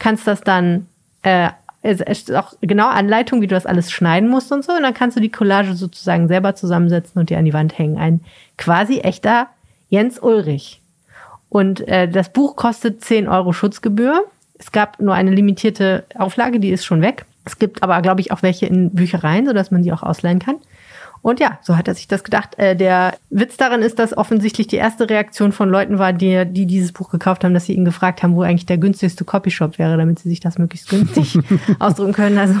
[0.00, 0.86] Kannst das dann
[1.22, 1.50] äh,
[1.86, 4.72] es ist auch genau Anleitung, wie du das alles schneiden musst und so.
[4.72, 7.96] Und dann kannst du die Collage sozusagen selber zusammensetzen und dir an die Wand hängen.
[7.96, 8.20] Ein
[8.58, 9.48] quasi echter
[9.88, 10.80] Jens Ulrich.
[11.48, 14.24] Und äh, das Buch kostet 10 Euro Schutzgebühr.
[14.58, 17.24] Es gab nur eine limitierte Auflage, die ist schon weg.
[17.44, 20.56] Es gibt aber, glaube ich, auch welche in Büchereien, sodass man sie auch ausleihen kann.
[21.26, 22.56] Und ja, so hat er sich das gedacht.
[22.56, 26.66] Äh, der Witz darin ist, dass offensichtlich die erste Reaktion von Leuten war, die, die
[26.66, 29.96] dieses Buch gekauft haben, dass sie ihn gefragt haben, wo eigentlich der günstigste Copyshop wäre,
[29.96, 31.36] damit sie sich das möglichst günstig
[31.80, 32.38] ausdrucken können.
[32.38, 32.54] Also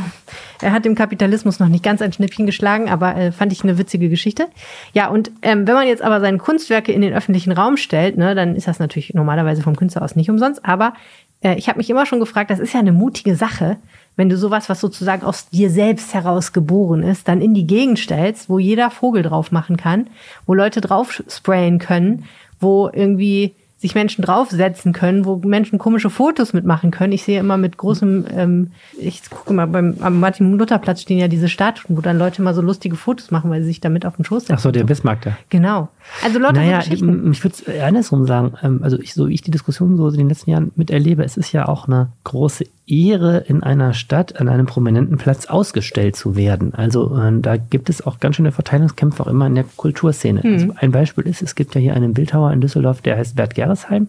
[0.60, 3.78] er hat dem Kapitalismus noch nicht ganz ein Schnippchen geschlagen, aber äh, fand ich eine
[3.78, 4.48] witzige Geschichte.
[4.92, 8.34] Ja, und ähm, wenn man jetzt aber seine Kunstwerke in den öffentlichen Raum stellt, ne,
[8.34, 10.64] dann ist das natürlich normalerweise vom Künstler aus nicht umsonst.
[10.64, 10.94] Aber
[11.40, 13.76] äh, ich habe mich immer schon gefragt, das ist ja eine mutige Sache,
[14.16, 17.98] wenn du sowas, was sozusagen aus dir selbst heraus geboren ist, dann in die Gegend
[17.98, 20.08] stellst, wo jeder Vogel drauf machen kann,
[20.46, 22.24] wo Leute drauf sprayen können,
[22.58, 27.12] wo irgendwie sich Menschen draufsetzen können, wo Menschen komische Fotos mitmachen können.
[27.12, 31.48] Ich sehe immer mit großem, ähm, ich gucke mal beim am Martin-Luther-Platz stehen ja diese
[31.48, 34.24] Statuen, wo dann Leute mal so lustige Fotos machen, weil sie sich damit auf den
[34.24, 34.54] Schoß setzen.
[34.54, 35.36] Ach so, der Bismarck da.
[35.50, 35.88] Genau.
[36.24, 38.54] Also Leute, naja, so ich, ich würde es andersrum sagen.
[38.62, 41.36] Ähm, also ich, so wie ich die Diskussion so in den letzten Jahren miterlebe, es
[41.36, 46.36] ist ja auch eine große Ehre, in einer Stadt an einem prominenten Platz ausgestellt zu
[46.36, 46.72] werden.
[46.72, 50.40] Also äh, da gibt es auch ganz schöne Verteilungskämpfe auch immer in der Kulturszene.
[50.44, 50.52] Mhm.
[50.52, 53.56] Also ein Beispiel ist, es gibt ja hier einen Bildhauer in Düsseldorf, der heißt Bert
[53.56, 54.08] Geresheim,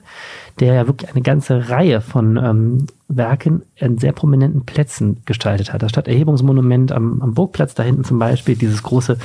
[0.60, 5.82] der ja wirklich eine ganze Reihe von ähm, Werken an sehr prominenten Plätzen gestaltet hat.
[5.82, 9.18] Das Stadterhebungsmonument am, am Burgplatz da hinten zum Beispiel, dieses große,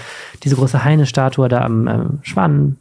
[0.45, 2.79] diese große Heine-Statue da am äh, Schwanen,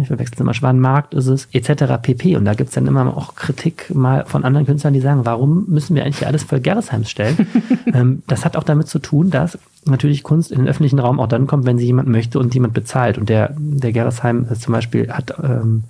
[0.00, 1.94] ich verwechsel immer Schwanenmarkt ist es, etc.
[2.02, 2.36] pp.
[2.36, 5.94] Und da gibt's dann immer auch Kritik mal von anderen Künstlern, die sagen, warum müssen
[5.94, 7.46] wir eigentlich alles voll Gerresheims stellen?
[7.94, 11.28] ähm, das hat auch damit zu tun, dass natürlich Kunst in den öffentlichen Raum auch
[11.28, 13.16] dann kommt, wenn sie jemand möchte und jemand bezahlt.
[13.16, 15.84] Und der, der Gerresheim zum Beispiel hat ähm,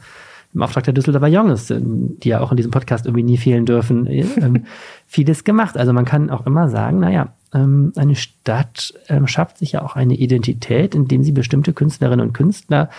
[0.52, 4.06] im Auftrag der Düsseldorfer Jonges, die ja auch in diesem Podcast irgendwie nie fehlen dürfen,
[4.06, 4.64] ähm,
[5.06, 5.76] vieles gemacht.
[5.76, 9.96] Also man kann auch immer sagen, naja, ähm, eine Stadt ähm, schafft sich ja auch
[9.96, 12.90] eine Identität, indem sie bestimmte Künstlerinnen und Künstler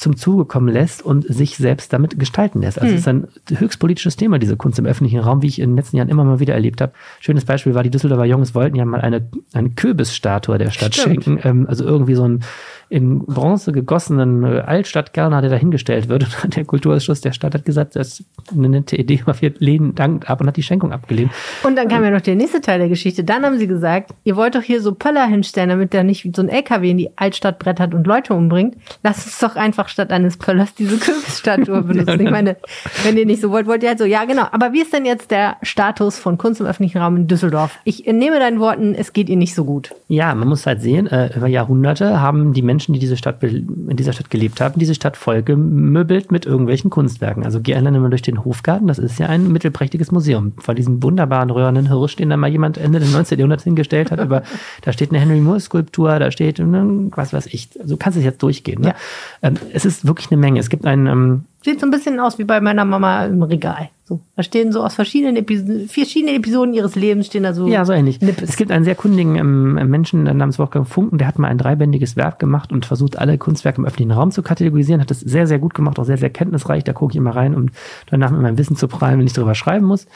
[0.00, 2.78] zum Zuge kommen lässt und sich selbst damit gestalten lässt.
[2.78, 2.94] Also Hm.
[2.94, 5.76] es ist ein höchst politisches Thema, diese Kunst im öffentlichen Raum, wie ich in den
[5.76, 6.92] letzten Jahren immer mal wieder erlebt habe.
[7.20, 11.24] Schönes Beispiel war, die Düsseldorfer Jungs wollten ja mal eine, eine Kürbisstatue der Stadt Stimmt.
[11.24, 11.40] schenken.
[11.44, 12.40] Ähm, also irgendwie so ein
[12.90, 16.26] in Bronze gegossenen äh, Altstadtgärtner, der dahingestellt wird.
[16.44, 19.94] Und der Kulturausschuss der Stadt hat gesagt, das ist eine nette Idee, aber wir lehnen
[19.94, 21.30] dankend ab und hat die Schenkung abgelehnt.
[21.62, 23.24] Und dann kam ja noch der nächste Teil der Geschichte.
[23.24, 26.42] Dann haben sie gesagt, ihr wollt doch hier so Pöller hinstellen, damit der nicht so
[26.42, 28.76] ein LKW in die Altstadt brettert und Leute umbringt.
[29.02, 32.20] Lasst uns doch einfach statt eines Pöllers diese Kürbisstatue benutzen.
[32.20, 32.56] Ich meine,
[33.04, 34.04] wenn ihr nicht so wollt, wollt ihr halt so.
[34.04, 34.46] Ja, genau.
[34.50, 37.78] Aber wie ist denn jetzt der Status von Kunst im öffentlichen Raum in Düsseldorf?
[37.84, 39.90] Ich nehme deinen Worten, es geht ihr nicht so gut.
[40.08, 43.96] Ja, man muss halt sehen, äh, über Jahrhunderte haben die Menschen, die diese Stadt in
[43.96, 47.44] dieser Stadt gelebt haben, diese Stadt vollgemöbelt mit irgendwelchen Kunstwerken.
[47.44, 50.52] Also geh alleine mal durch den Hofgarten, das ist ja ein mittelprächtiges Museum.
[50.58, 53.38] Vor diesem wunderbaren röhrenden Hirsch, den da mal jemand Ende des 19.
[53.38, 54.42] Jahrhunderts hingestellt hat, aber
[54.82, 58.18] da steht eine Henry Moore Skulptur, da steht, ne, was weiß ich, also du kannst
[58.18, 58.80] es jetzt durchgehen.
[58.80, 58.88] Ne?
[58.88, 58.94] Ja.
[59.42, 60.60] Ähm, es ist wirklich eine Menge.
[60.60, 63.90] Es gibt einen, ähm, Sieht so ein bisschen aus wie bei meiner Mama im Regal.
[64.04, 67.68] So, da stehen so aus verschiedenen Episoden, verschiedenen Episoden ihres Lebens stehen da so.
[67.68, 68.20] Ja, so ähnlich.
[68.20, 68.48] Nippes.
[68.48, 72.16] Es gibt einen sehr kundigen ähm, Menschen namens Wolfgang Funken, der hat mal ein dreibändiges
[72.16, 75.00] Werk gemacht und versucht, alle Kunstwerke im öffentlichen Raum zu kategorisieren.
[75.00, 76.82] Hat das sehr, sehr gut gemacht, auch sehr, sehr kenntnisreich.
[76.82, 77.66] Da gucke ich immer rein, um
[78.06, 80.06] danach mit meinem Wissen zu prallen, wenn ich darüber schreiben muss.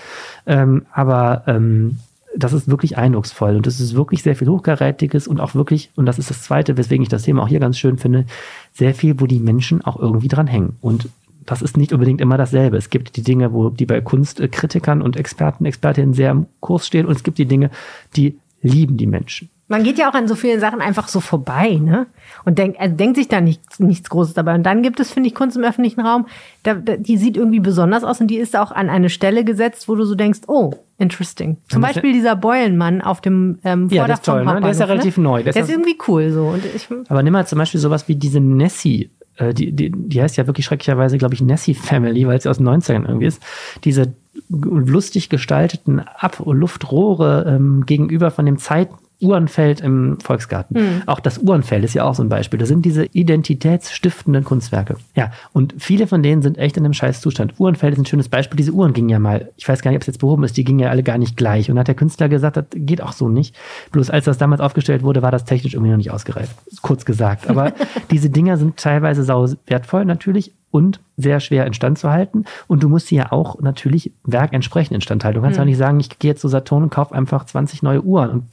[0.47, 1.99] Ähm, aber ähm,
[2.37, 6.07] das ist wirklich eindrucksvoll und das ist wirklich sehr viel Hochkarätiges und auch wirklich, und
[6.07, 8.27] das ist das Zweite, weswegen ich das Thema auch hier ganz schön finde,
[8.73, 10.77] sehr viel, wo die Menschen auch irgendwie dran hängen.
[10.81, 11.09] Und
[11.47, 12.77] das ist nicht unbedingt immer dasselbe.
[12.77, 17.07] Es gibt die Dinge, wo die bei Kunstkritikern und Experten, Expertinnen sehr im Kurs stehen
[17.07, 17.71] und es gibt die Dinge,
[18.17, 19.51] die lieben die Menschen.
[19.67, 22.07] Man geht ja auch an so vielen Sachen einfach so vorbei, ne?
[22.45, 24.55] Und denkt, also denkt sich da nichts, nichts Großes dabei.
[24.55, 26.27] Und dann gibt es, finde ich, Kunst im öffentlichen Raum,
[26.65, 29.89] da, da, die sieht irgendwie besonders aus und die ist auch an eine Stelle gesetzt,
[29.89, 31.57] wo du so denkst, oh, interesting.
[31.71, 34.45] Zum Ja, Beispiel dieser Beulenmann auf dem ähm, Ja, Vordach das ist toll, ne?
[34.45, 35.43] Der ist ja Hauptbahnhof, relativ neu.
[35.43, 36.55] Der Der ist ist ja- irgendwie cool so.
[36.77, 39.11] Ich, Aber nimm mal zum Beispiel sowas wie diese Nessie.
[39.37, 42.59] Äh, Die, die, die heißt ja wirklich schrecklicherweise, glaube ich, Nessie Family, weil sie aus
[42.59, 43.43] den 90ern irgendwie ist.
[43.85, 44.13] Diese
[44.49, 48.89] lustig gestalteten Ab- und Luftrohre ähm, gegenüber von dem Zeit
[49.21, 51.03] Uhrenfeld im Volksgarten.
[51.07, 52.59] Auch das Uhrenfeld ist ja auch so ein Beispiel.
[52.59, 54.97] Das sind diese identitätsstiftenden Kunstwerke.
[55.15, 57.55] Ja, und viele von denen sind echt in einem scheiß Zustand.
[57.59, 58.57] Uhrenfeld ist ein schönes Beispiel.
[58.57, 60.65] Diese Uhren gingen ja mal, ich weiß gar nicht, ob es jetzt behoben ist, die
[60.65, 61.71] gingen ja alle gar nicht gleich.
[61.71, 63.57] Und hat der Künstler gesagt, das geht auch so nicht.
[63.93, 66.55] Bloß als das damals aufgestellt wurde, war das technisch irgendwie noch nicht ausgereift.
[66.83, 67.49] Kurz gesagt.
[67.49, 67.73] Aber
[68.11, 72.47] diese Dinger sind teilweise sau wertvoll natürlich und sehr schwer instand zu halten.
[72.67, 75.37] Und du musst sie ja auch natürlich Werk entsprechend instand halten.
[75.37, 77.85] Du kannst ja auch nicht sagen, ich gehe jetzt zu Saturn und kaufe einfach 20
[77.85, 78.45] neue Uhren und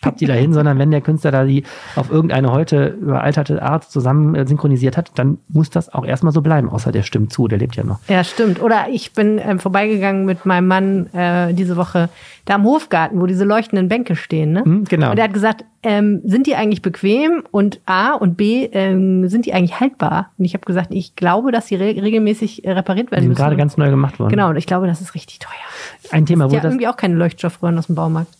[0.00, 1.64] papp die dahin, sondern wenn der Künstler da die
[1.96, 6.40] auf irgendeine heute überalterte Art zusammen äh, synchronisiert hat, dann muss das auch erstmal so
[6.40, 7.98] bleiben, außer der stimmt zu, der lebt ja noch.
[8.08, 8.62] Ja, stimmt.
[8.62, 12.08] Oder ich bin ähm, vorbeigegangen mit meinem Mann äh, diese Woche
[12.46, 14.52] da am Hofgarten, wo diese leuchtenden Bänke stehen.
[14.52, 14.64] Ne?
[14.64, 15.10] Hm, genau.
[15.10, 19.46] Und er hat gesagt, ähm, sind die eigentlich bequem und A und B, ähm, sind
[19.46, 20.30] die eigentlich haltbar?
[20.38, 23.28] Und ich habe gesagt, ich glaube, dass sie re regelmäßig äh, repariert Die werden sind
[23.30, 23.42] müssen.
[23.42, 24.30] gerade ganz neu gemacht worden.
[24.30, 25.50] Genau, und ich glaube, das ist richtig teuer.
[26.10, 28.34] Ein Thema, wo Ja, das, irgendwie auch keine Leuchtstoffröhren aus dem Baumarkt.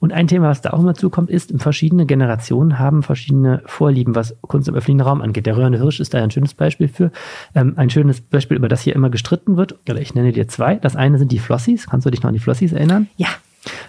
[0.00, 4.36] Und ein Thema, was da auch immer zukommt, ist, verschiedene Generationen haben verschiedene Vorlieben, was
[4.42, 5.46] Kunst im öffentlichen Raum angeht.
[5.46, 7.10] Der röhrende Hirsch ist da ein schönes Beispiel für.
[7.54, 9.76] Ähm, ein schönes Beispiel, über das hier immer gestritten wird.
[9.88, 10.76] Oder ich nenne dir zwei.
[10.76, 11.88] Das eine sind die Flossies.
[11.88, 13.08] Kannst du dich noch an die Flossies erinnern?
[13.16, 13.28] Ja,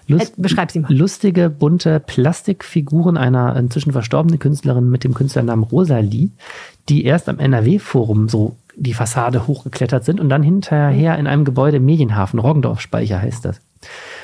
[0.07, 0.91] Lust, Äh, beschreib sie mal.
[0.91, 6.29] Lustige, bunte Plastikfiguren einer inzwischen verstorbenen Künstlerin mit dem Künstlernamen Rosalie,
[6.89, 11.77] die erst am NRW-Forum so die Fassade hochgeklettert sind und dann hinterher in einem Gebäude
[11.77, 13.61] im Medienhafen, Roggendorf-Speicher heißt das.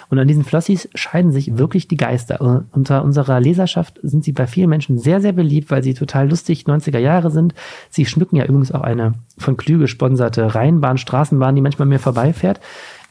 [0.09, 2.41] Und an diesen Flossies scheiden sich wirklich die Geister.
[2.41, 6.29] Äh, Unter unserer Leserschaft sind sie bei vielen Menschen sehr, sehr beliebt, weil sie total
[6.29, 7.53] lustig 90er Jahre sind.
[7.89, 12.59] Sie schmücken ja übrigens auch eine von Klü gesponserte Rheinbahn, Straßenbahn, die manchmal mir vorbeifährt.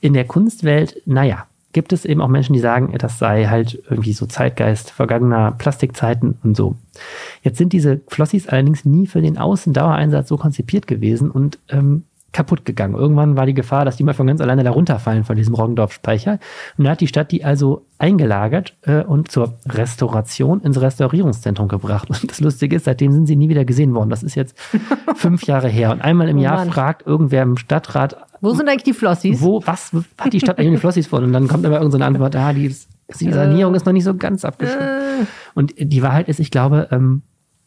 [0.00, 4.14] In der Kunstwelt, naja, gibt es eben auch Menschen, die sagen, das sei halt irgendwie
[4.14, 6.76] so Zeitgeist vergangener Plastikzeiten und so.
[7.42, 12.04] Jetzt sind diese Flossies allerdings nie für den Außendauereinsatz so konzipiert gewesen und ähm,
[12.34, 12.96] kaputt gegangen.
[12.96, 16.38] Irgendwann war die Gefahr, dass die mal von ganz alleine da runterfallen von diesem Roggendorf-Speicher.
[16.76, 22.10] Und da hat die Stadt die also eingelagert äh, und zur Restauration ins Restaurierungszentrum gebracht.
[22.10, 24.10] Und das Lustige ist, seitdem sind sie nie wieder gesehen worden.
[24.10, 24.58] Das ist jetzt
[25.14, 25.92] fünf Jahre her.
[25.92, 29.40] Und einmal im Oh Jahr fragt irgendwer im Stadtrat, Wo sind eigentlich die Flossies?
[29.40, 31.24] wo, was hat die Stadt eigentlich die Flossies von?
[31.24, 32.74] Und dann kommt immer irgendeine Antwort, ah, die,
[33.20, 35.28] die Sanierung ist noch nicht so ganz abgeschlossen.
[35.54, 37.22] Und die Wahrheit ist, ich glaube, ähm,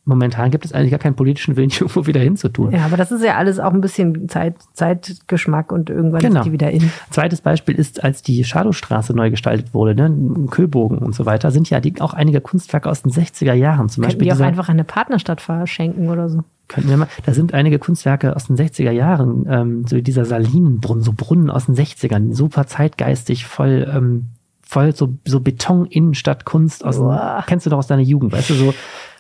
[0.07, 2.71] momentan gibt es eigentlich gar keinen politischen Willen, irgendwo wieder hinzutun.
[2.71, 6.39] Ja, aber das ist ja alles auch ein bisschen Zeit, Zeitgeschmack und irgendwann Genau.
[6.39, 6.89] ist die wieder in.
[7.11, 11.69] Zweites Beispiel ist, als die Schadowstraße neu gestaltet wurde, ne, Köbogen und so weiter, sind
[11.69, 13.89] ja die, auch einige Kunstwerke aus den 60er Jahren.
[13.89, 16.43] Zum Könnten Beispiel die auch dieser, einfach eine Partnerstadt verschenken oder so.
[16.69, 20.25] könnten wir mal, da sind einige Kunstwerke aus den 60er Jahren, ähm, so wie dieser
[20.25, 24.27] Salinenbrunnen, so Brunnen aus den 60ern, super zeitgeistig, voll, ähm,
[24.61, 27.43] voll so, so Beton-Innenstadtkunst aus, Uah.
[27.47, 28.73] kennst du doch aus deiner Jugend, weißt du, so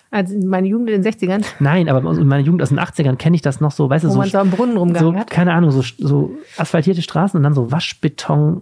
[0.09, 3.17] Also in meiner Jugend in den 60ern, Nein, aber in meiner Jugend aus den 80ern
[3.17, 5.19] kenne ich das noch so, weißt du, wo so, man so am Brunnen so rumgegangen
[5.19, 5.29] hat.
[5.29, 8.61] keine Ahnung, so, so asphaltierte Straßen und dann so Waschbeton.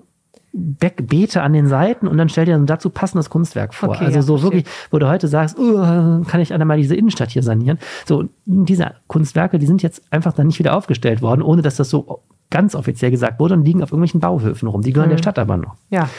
[0.58, 3.90] Beete an den Seiten und dann stell dir ein dazu passendes Kunstwerk vor.
[3.90, 7.30] Okay, also ja, so wirklich, wo du heute sagst, uh, kann ich einmal diese Innenstadt
[7.30, 7.78] hier sanieren.
[8.06, 11.90] So, diese Kunstwerke, die sind jetzt einfach dann nicht wieder aufgestellt worden, ohne dass das
[11.90, 14.82] so ganz offiziell gesagt wurde und liegen auf irgendwelchen Bauhöfen rum.
[14.82, 15.76] Die gehören der Stadt aber noch.
[15.90, 16.10] Ja.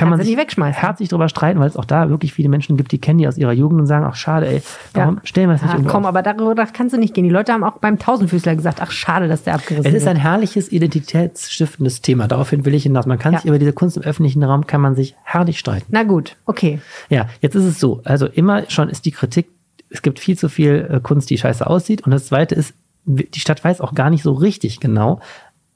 [0.00, 0.80] Kann man Kannst sich nicht wegschmeißen.
[0.80, 3.36] herzlich drüber streiten, weil es auch da wirklich viele Menschen gibt, die kennen die aus
[3.36, 4.62] ihrer Jugend und sagen, ach schade, ey,
[4.94, 5.20] warum Ja.
[5.24, 6.08] stellen wir das nicht irgendwo komm, auf?
[6.08, 7.24] aber darüber kannst du nicht gehen.
[7.24, 10.16] Die Leute haben auch beim Tausendfüßler gesagt, ach schade, dass der abgerissen Es ist ein
[10.16, 12.28] herrliches identitätsstiftendes Thema.
[12.28, 13.06] Daraufhin will ich hinaus.
[13.06, 13.40] Man kann Ja.
[13.40, 15.86] sich über diese Kunst im öffentlichen Raum kann man sich herrlich streiten.
[15.90, 16.80] Na gut, okay.
[17.08, 18.00] Ja, jetzt ist es so.
[18.04, 19.48] Also immer schon ist die Kritik,
[19.90, 22.02] es gibt viel zu viel äh, Kunst, die scheiße aussieht.
[22.06, 25.20] Und das zweite ist, die Stadt weiß auch gar nicht so richtig genau,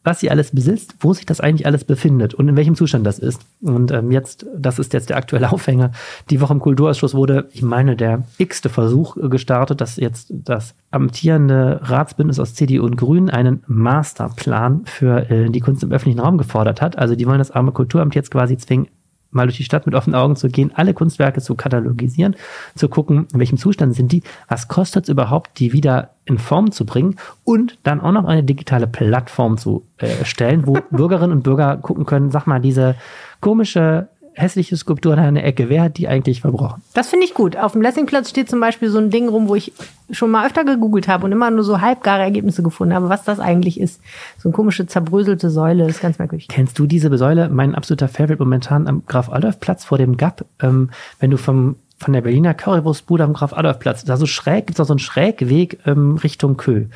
[0.04, 3.18] was sie alles besitzt, wo sich das eigentlich alles befindet und in welchem Zustand das
[3.18, 3.40] ist.
[3.62, 5.92] Und ähm, jetzt, das ist jetzt der aktuelle Aufhänger.
[6.30, 10.74] Die Woche im Kulturausschuss wurde, ich meine, der x-te Versuch äh, gestartet, dass jetzt das
[10.90, 16.38] amtierende Ratsbündnis aus CDU und Grünen einen Masterplan für äh, die Kunst im öffentlichen Raum
[16.38, 16.98] gefordert hat.
[16.98, 18.88] Also die wollen das arme Kulturamt jetzt quasi zwingen,
[19.34, 22.36] mal durch die Stadt mit offenen Augen zu gehen, alle Kunstwerke zu katalogisieren,
[22.74, 26.72] zu gucken, in welchem Zustand sind die, was kostet es überhaupt, die wieder in Form
[26.72, 31.42] zu bringen und dann auch noch eine digitale Plattform zu äh, stellen, wo Bürgerinnen und
[31.42, 32.96] Bürger gucken können, sag mal, diese
[33.40, 36.82] komische, hässliche Skulptur in der Ecke, wer hat die eigentlich verbrochen?
[36.92, 37.56] Das finde ich gut.
[37.56, 39.72] Auf dem Lessingplatz steht zum Beispiel so ein Ding rum, wo ich
[40.10, 43.40] schon mal öfter gegoogelt habe und immer nur so halbgare Ergebnisse gefunden habe, was das
[43.40, 44.00] eigentlich ist.
[44.38, 46.48] So eine komische zerbröselte Säule, das ist ganz merkwürdig.
[46.48, 47.48] Kennst du diese Säule?
[47.48, 52.22] Mein absoluter Favorite momentan am Graf-Adolf-Platz vor dem Gap, ähm, wenn du vom von der
[52.22, 56.86] Berliner Currywurstbude am Graf-Adolf-Platz, da so schräg, gibt's auch so einen Schrägweg ähm, Richtung Kö.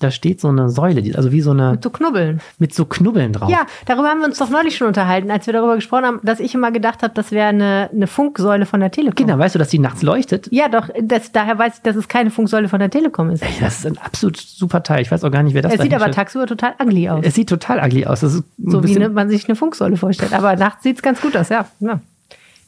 [0.00, 2.40] Da steht so eine Säule, die, also wie so eine, Mit so Knubbeln.
[2.60, 3.50] mit so Knubbeln drauf.
[3.50, 6.38] Ja, darüber haben wir uns doch neulich schon unterhalten, als wir darüber gesprochen haben, dass
[6.38, 9.26] ich immer gedacht habe, das wäre eine, eine Funksäule von der Telekom.
[9.26, 10.46] Genau, weißt du, dass die nachts leuchtet?
[10.52, 13.42] Ja, doch, das, daher weiß ich, dass es keine Funksäule von der Telekom ist.
[13.42, 15.02] Ey, Das ist ein absolut super Teil.
[15.02, 17.24] Ich weiß auch gar nicht, wer das Es da sieht aber tagsüber total ugly aus.
[17.24, 18.22] Es sieht total ugly aus.
[18.22, 20.32] Ist so wie bisschen- ne, man sich eine Funksäule vorstellt.
[20.32, 21.66] Aber nachts sieht es ganz gut aus, ja.
[21.80, 22.00] ja.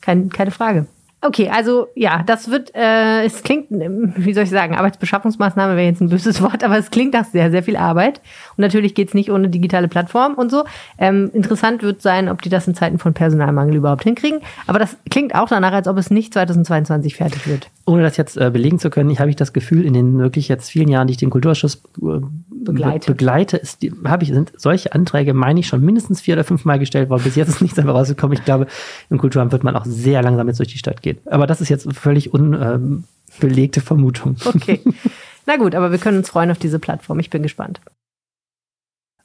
[0.01, 0.87] Kein, keine Frage.
[1.23, 6.01] Okay, also ja, das wird, äh, es klingt, wie soll ich sagen, Arbeitsbeschaffungsmaßnahme wäre jetzt
[6.01, 8.23] ein böses Wort, aber es klingt nach sehr, sehr viel Arbeit.
[8.61, 10.64] Und natürlich geht's nicht ohne digitale Plattform und so.
[10.99, 14.40] Ähm, interessant wird sein, ob die das in Zeiten von Personalmangel überhaupt hinkriegen.
[14.66, 17.70] Aber das klingt auch danach, als ob es nicht 2022 fertig wird.
[17.87, 20.49] ohne das jetzt äh, belegen zu können, ich habe ich das Gefühl, in den wirklich
[20.49, 22.20] jetzt vielen Jahren, die ich den Kulturausschuss äh,
[22.51, 23.12] Begleite.
[23.12, 26.79] begleite ist, die, habe ich, sind solche Anträge, meine ich, schon mindestens vier oder fünfmal
[26.79, 27.23] gestellt worden.
[27.25, 28.37] Bis jetzt ist nichts dabei rausgekommen.
[28.37, 28.66] Ich glaube,
[29.09, 31.16] im Kulturamt wird man auch sehr langsam jetzt durch die Stadt gehen.
[31.31, 34.37] Aber das ist jetzt völlig unbelegte Vermutung.
[34.44, 34.81] Okay.
[35.46, 37.18] Na gut, aber wir können uns freuen auf diese Plattform.
[37.20, 37.81] Ich bin gespannt.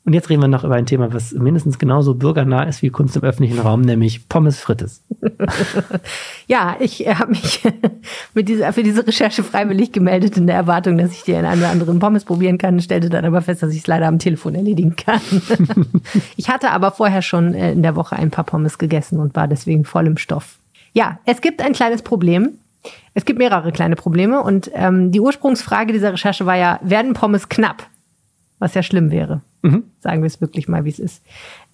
[0.05, 3.15] Und jetzt reden wir noch über ein Thema, was mindestens genauso bürgernah ist wie Kunst
[3.15, 5.03] im öffentlichen Raum, nämlich Pommes Frites.
[6.47, 7.63] Ja, ich äh, habe mich
[8.35, 11.61] mit dieser, für diese Recherche freiwillig gemeldet in der Erwartung, dass ich die in einen
[11.61, 14.53] oder anderen Pommes probieren kann, stellte dann aber fest, dass ich es leider am Telefon
[14.53, 15.21] erledigen kann.
[16.37, 19.47] ich hatte aber vorher schon äh, in der Woche ein paar Pommes gegessen und war
[19.47, 20.57] deswegen voll im Stoff.
[20.93, 22.51] Ja, es gibt ein kleines Problem.
[23.15, 27.49] Es gibt mehrere kleine Probleme und ähm, die Ursprungsfrage dieser Recherche war ja, werden Pommes
[27.49, 27.87] knapp?
[28.65, 29.41] Was ja schlimm wäre.
[29.99, 31.23] Sagen wir es wirklich mal, wie es ist.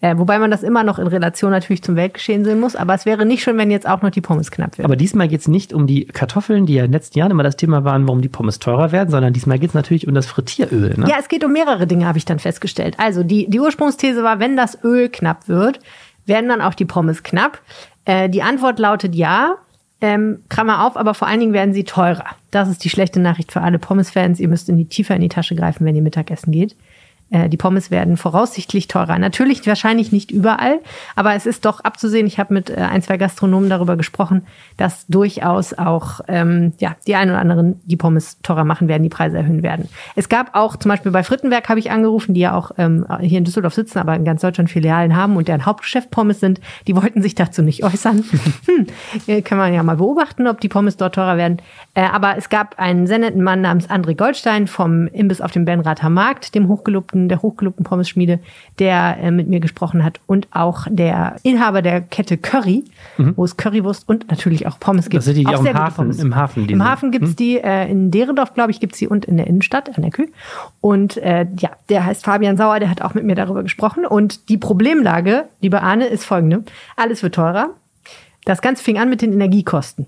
[0.01, 3.05] Äh, wobei man das immer noch in Relation natürlich zum Weltgeschehen sehen muss, aber es
[3.05, 4.83] wäre nicht schön, wenn jetzt auch noch die Pommes knapp wären.
[4.83, 7.43] Aber diesmal geht es nicht um die Kartoffeln, die ja in den letzten Jahren immer
[7.43, 10.25] das Thema waren, warum die Pommes teurer werden, sondern diesmal geht es natürlich um das
[10.25, 10.95] Frittieröl.
[10.97, 11.07] Ne?
[11.07, 12.95] Ja, es geht um mehrere Dinge, habe ich dann festgestellt.
[12.97, 15.79] Also die, die Ursprungsthese war, wenn das Öl knapp wird,
[16.25, 17.61] werden dann auch die Pommes knapp.
[18.03, 19.55] Äh, die Antwort lautet ja.
[20.01, 22.25] Ähm, Klammer auf, aber vor allen Dingen werden sie teurer.
[22.49, 24.39] Das ist die schlechte Nachricht für alle Pommes-Fans.
[24.39, 26.75] Ihr müsst in die tiefer in die Tasche greifen, wenn ihr Mittagessen geht.
[27.31, 29.17] Äh, die Pommes werden voraussichtlich teurer.
[29.17, 30.79] Natürlich wahrscheinlich nicht überall,
[31.15, 32.27] aber es ist doch abzusehen.
[32.27, 34.45] Ich habe mit äh, ein, zwei Gastronomen darüber gesprochen,
[34.77, 39.09] dass durchaus auch ähm, ja, die einen oder anderen die Pommes teurer machen werden, die
[39.09, 39.87] Preise erhöhen werden.
[40.15, 43.37] Es gab auch zum Beispiel bei Frittenwerk habe ich angerufen, die ja auch ähm, hier
[43.37, 46.59] in Düsseldorf sitzen, aber in ganz Deutschland Filialen haben und deren Hauptgeschäft Pommes sind.
[46.87, 48.23] Die wollten sich dazu nicht äußern.
[48.65, 48.87] hm,
[49.27, 51.57] äh, kann man ja mal beobachten, ob die Pommes dort teurer werden.
[51.93, 55.65] Äh, aber es gab einen sehr netten Mann namens André Goldstein vom Imbiss auf dem
[55.65, 58.39] Benrather Markt, dem hochgelobten, der hochgelobten Pommesschmiede,
[58.79, 62.85] der äh, mit mir gesprochen hat und auch der Inhaber der Kette Curry,
[63.35, 65.19] wo es Currywurst und natürlich auch Pommes gibt.
[65.19, 66.19] Das sind die, die Auch im Hafen, Pommes.
[66.19, 69.37] im Hafen Im Hafen gibt's die, äh, in Derendorf, glaube ich, gibt's die und in
[69.37, 70.27] der Innenstadt, an der Kühe.
[70.79, 74.05] Und äh, ja, der heißt Fabian Sauer, der hat auch mit mir darüber gesprochen.
[74.05, 76.63] Und die Problemlage, liebe Arne, ist folgende.
[76.95, 77.71] Alles wird teurer.
[78.45, 80.07] Das Ganze fing an mit den Energiekosten.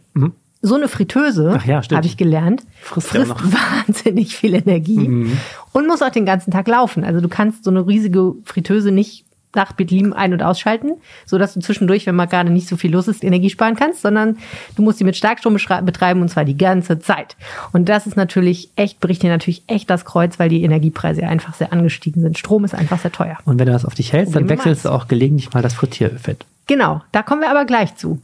[0.66, 1.70] So eine Fritteuse, Mhm.
[1.70, 3.44] Ja, habe ich gelernt, Frisst ja frisst.
[3.44, 3.54] Mhm.
[3.88, 5.30] wahnsinnig viel Energie
[5.74, 7.04] und muss auch den ganzen Tag laufen.
[7.04, 10.94] Also du kannst so eine riesige Fritteuse nicht nach Belieben ein- und ausschalten,
[11.26, 14.02] so dass du zwischendurch, wenn mal gerade nicht so viel los ist, Energie sparen kannst,
[14.02, 14.38] sondern
[14.76, 17.36] du musst sie mit Starkstrom betreiben und zwar die ganze Zeit.
[17.72, 21.54] Und das ist natürlich echt, bricht dir natürlich echt das Kreuz, weil die Energiepreise einfach
[21.54, 22.38] sehr angestiegen sind.
[22.40, 23.38] Strom ist einfach sehr teuer.
[23.46, 26.46] Und wenn du das auf dich hältst, dann wechselst du auch gelegentlich mal das Frittierfett.
[26.66, 28.22] Genau, da kommen wir aber gleich zu.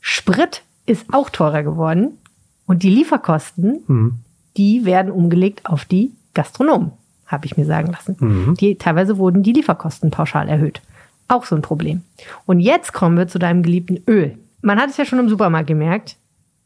[0.00, 2.18] Sprit ist auch teurer geworden
[2.66, 4.14] und die Lieferkosten, mhm.
[4.56, 6.92] die werden umgelegt auf die Gastronomen
[7.32, 8.16] habe ich mir sagen lassen.
[8.20, 8.54] Mhm.
[8.60, 10.82] Die, teilweise wurden die Lieferkosten pauschal erhöht.
[11.26, 12.02] Auch so ein Problem.
[12.44, 14.36] Und jetzt kommen wir zu deinem geliebten Öl.
[14.60, 16.16] Man hat es ja schon im Supermarkt gemerkt,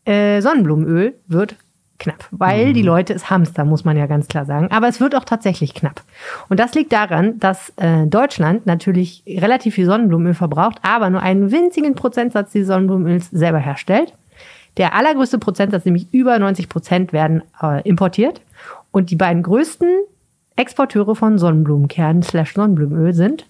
[0.05, 1.57] äh, Sonnenblumenöl wird
[1.99, 2.75] knapp, weil mhm.
[2.75, 4.69] die Leute es hamster, muss man ja ganz klar sagen.
[4.71, 6.03] Aber es wird auch tatsächlich knapp.
[6.49, 11.51] Und das liegt daran, dass äh, Deutschland natürlich relativ viel Sonnenblumenöl verbraucht, aber nur einen
[11.51, 14.13] winzigen Prozentsatz dieses Sonnenblumenöls selber herstellt.
[14.77, 18.41] Der allergrößte Prozentsatz, nämlich über 90 Prozent, werden äh, importiert.
[18.91, 19.89] Und die beiden größten
[20.57, 23.47] Exporteure von Sonnenblumenkernen slash Sonnenblumenöl sind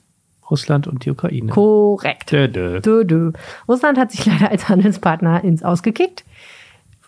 [0.51, 1.51] Russland und die Ukraine.
[1.53, 2.31] Korrekt.
[2.33, 2.49] Dö.
[2.49, 3.33] Dö, dö.
[3.69, 6.25] Russland hat sich leider als Handelspartner ins Ausgekickt.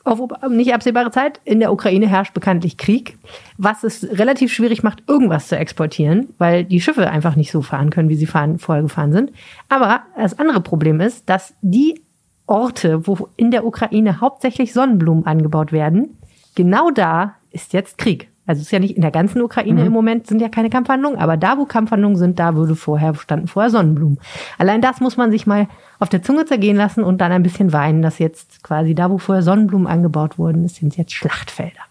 [0.08, 1.38] Auf nicht absehbare Zeit.
[1.44, 3.18] In der Ukraine herrscht bekanntlich Krieg,
[3.58, 7.90] was es relativ schwierig macht, irgendwas zu exportieren, weil die Schiffe einfach nicht so fahren
[7.90, 9.32] können, wie sie fahren, vorher gefahren sind.
[9.68, 12.00] Aber das andere Problem ist, dass die
[12.46, 16.16] Orte, wo in der Ukraine hauptsächlich Sonnenblumen angebaut werden,
[16.54, 18.30] genau da ist jetzt Krieg.
[18.48, 19.86] Also es ist ja nicht in der ganzen Ukraine mhm.
[19.88, 23.46] im Moment sind ja keine Kampfhandlungen, aber da, wo Kampfhandlungen sind, da würde vorher standen
[23.46, 24.18] vorher Sonnenblumen.
[24.56, 27.74] Allein das muss man sich mal auf der Zunge zergehen lassen und dann ein bisschen
[27.74, 31.82] weinen, dass jetzt quasi da, wo vorher Sonnenblumen angebaut wurden, sind jetzt Schlachtfelder.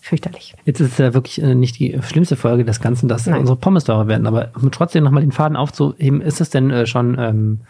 [0.00, 0.56] Fürchterlich.
[0.64, 3.38] Jetzt ist es ja wirklich äh, nicht die schlimmste Folge des Ganzen, dass Nein.
[3.38, 6.86] unsere Pommes teurer werden, aber um trotzdem nochmal den Faden aufzuheben, ist es denn äh,
[6.86, 7.60] schon ähm,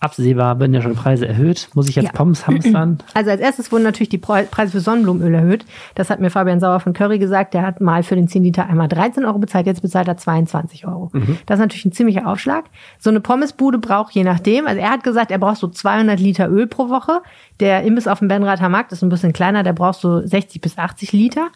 [0.00, 1.68] absehbar, werden ja schon Preise erhöht.
[1.74, 2.12] Muss ich jetzt ja.
[2.12, 2.98] Pommes hamstern?
[3.14, 5.64] Also als erstes wurden natürlich die Preise für Sonnenblumenöl erhöht.
[5.96, 7.52] Das hat mir Fabian Sauer von Curry gesagt.
[7.52, 10.86] Der hat mal für den 10 Liter einmal 13 Euro bezahlt, jetzt bezahlt er 22
[10.86, 11.10] Euro.
[11.12, 11.38] Mhm.
[11.46, 12.66] Das ist natürlich ein ziemlicher Aufschlag.
[12.98, 16.48] So eine Pommesbude braucht je nachdem, also er hat gesagt, er braucht so 200 Liter
[16.48, 17.20] Öl pro Woche.
[17.58, 20.78] Der Imbiss auf dem Benrather Markt ist ein bisschen kleiner, der braucht so 60 bis
[20.78, 21.48] 80 Liter.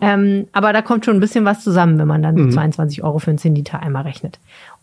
[0.00, 2.50] Ähm, aber da kommt schon ein bisschen was zusammen, wenn man dann mhm.
[2.50, 4.38] 22 Euro für einen 10 Liter einmal rechnet.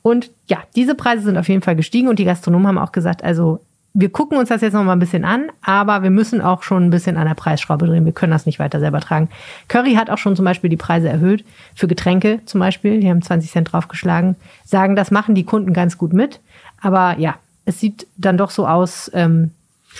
[0.05, 3.23] Und ja, diese Preise sind auf jeden Fall gestiegen und die Gastronomen haben auch gesagt,
[3.23, 3.59] also
[3.95, 6.83] wir gucken uns das jetzt noch mal ein bisschen an, aber wir müssen auch schon
[6.83, 8.05] ein bisschen an der Preisschraube drehen.
[8.05, 9.29] Wir können das nicht weiter selber tragen.
[9.67, 11.43] Curry hat auch schon zum Beispiel die Preise erhöht.
[11.73, 14.35] Für Getränke zum Beispiel, die haben 20 Cent draufgeschlagen.
[14.63, 16.39] Sagen, das machen die Kunden ganz gut mit.
[16.83, 19.09] Aber ja, es sieht dann doch so aus.
[19.11, 19.49] Ähm,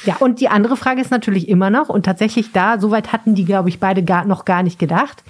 [0.03, 3.45] ja, und die andere Frage ist natürlich immer noch, und tatsächlich da, soweit hatten die,
[3.45, 5.23] glaube ich, beide gar, noch gar nicht gedacht.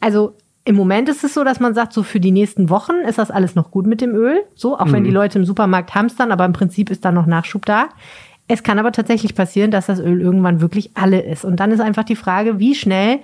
[0.00, 0.34] Also
[0.66, 3.30] im Moment ist es so, dass man sagt, so für die nächsten Wochen ist das
[3.30, 4.42] alles noch gut mit dem Öl.
[4.56, 4.92] So, auch mhm.
[4.92, 7.88] wenn die Leute im Supermarkt hamstern, aber im Prinzip ist da noch Nachschub da.
[8.48, 11.44] Es kann aber tatsächlich passieren, dass das Öl irgendwann wirklich alle ist.
[11.44, 13.20] Und dann ist einfach die Frage, wie schnell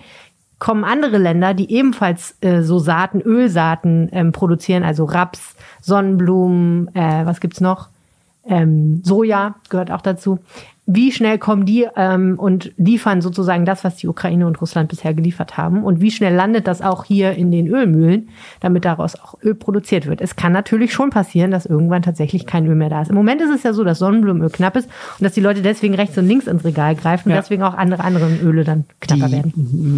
[0.61, 7.26] kommen andere Länder, die ebenfalls äh, so Saaten, Ölsaaten ähm, produzieren, also Raps, Sonnenblumen, äh,
[7.26, 7.88] was gibt's noch?
[8.46, 10.38] Ähm, Soja gehört auch dazu
[10.87, 15.14] wie schnell kommen die ähm, und liefern sozusagen das, was die Ukraine und Russland bisher
[15.14, 15.85] geliefert haben?
[15.85, 20.07] Und wie schnell landet das auch hier in den Ölmühlen, damit daraus auch Öl produziert
[20.07, 20.21] wird?
[20.21, 23.11] Es kann natürlich schon passieren, dass irgendwann tatsächlich kein Öl mehr da ist.
[23.11, 25.95] Im Moment ist es ja so, dass Sonnenblumenöl knapp ist und dass die Leute deswegen
[25.95, 27.40] rechts und links ins Regal greifen und ja.
[27.40, 29.53] deswegen auch andere andere Öle dann knapper die, werden.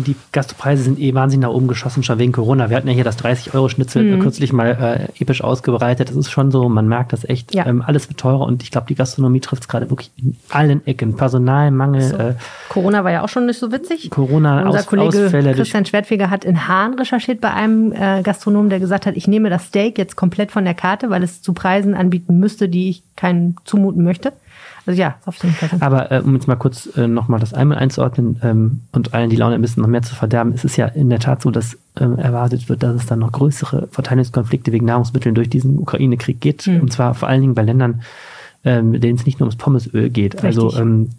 [0.06, 2.68] Die Gastropreise sind eh wahnsinnig nach oben geschossen, schon wegen Corona.
[2.68, 4.20] Wir hatten ja hier das 30-Euro-Schnitzel mhm.
[4.20, 6.10] kürzlich mal äh, episch ausgebreitet.
[6.10, 7.54] Das ist schon so, man merkt das echt.
[7.54, 7.66] Ja.
[7.66, 10.83] Ähm, alles wird teurer und ich glaube, die Gastronomie trifft es gerade wirklich in allen
[10.86, 11.16] Ecken.
[11.16, 12.02] Personalmangel.
[12.02, 12.16] So.
[12.16, 12.34] Äh,
[12.68, 14.10] Corona war ja auch schon nicht so witzig.
[14.10, 18.70] Corona, Unser Aus, Kollege Ausfälle Christian Schwertfeger hat in Hahn recherchiert bei einem äh, Gastronomen,
[18.70, 21.52] der gesagt hat, ich nehme das Steak jetzt komplett von der Karte, weil es zu
[21.52, 24.32] Preisen anbieten müsste, die ich keinen zumuten möchte.
[24.86, 25.70] Also ja, auf jeden Fall.
[25.80, 29.36] Aber äh, um jetzt mal kurz äh, nochmal das einmal einzuordnen ähm, und allen die
[29.36, 31.78] Laune ein bisschen noch mehr zu verderben, es ist ja in der Tat so, dass
[31.98, 36.66] ähm, erwartet wird, dass es dann noch größere Verteilungskonflikte wegen Nahrungsmitteln durch diesen Ukraine-Krieg geht.
[36.66, 36.82] Mhm.
[36.82, 38.02] Und zwar vor allen Dingen bei Ländern,
[38.64, 40.34] ähm, denen es nicht nur ums Pommesöl geht.
[40.34, 40.44] Richtig.
[40.44, 41.10] Also ähm,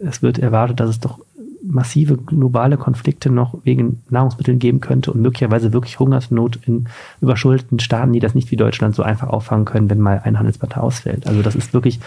[0.00, 1.18] es wird erwartet, dass es doch
[1.62, 6.88] massive globale Konflikte noch wegen Nahrungsmitteln geben könnte und möglicherweise wirklich Hungersnot in
[7.20, 10.82] überschuldeten Staaten, die das nicht wie Deutschland so einfach auffangen können, wenn mal ein Handelspartner
[10.82, 11.26] ausfällt.
[11.26, 12.00] Also das ist wirklich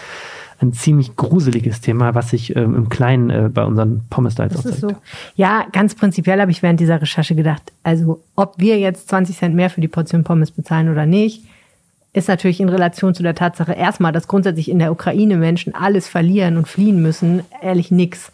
[0.60, 4.62] ein ziemlich gruseliges Thema, was sich ähm, im Kleinen äh, bei unseren pommes da jetzt
[4.80, 4.92] So.
[5.34, 9.54] Ja, ganz prinzipiell habe ich während dieser Recherche gedacht, also ob wir jetzt 20 Cent
[9.54, 11.44] mehr für die Portion Pommes bezahlen oder nicht,
[12.14, 16.08] ist natürlich in Relation zu der Tatsache erstmal, dass grundsätzlich in der Ukraine Menschen alles
[16.08, 18.32] verlieren und fliehen müssen, ehrlich nix.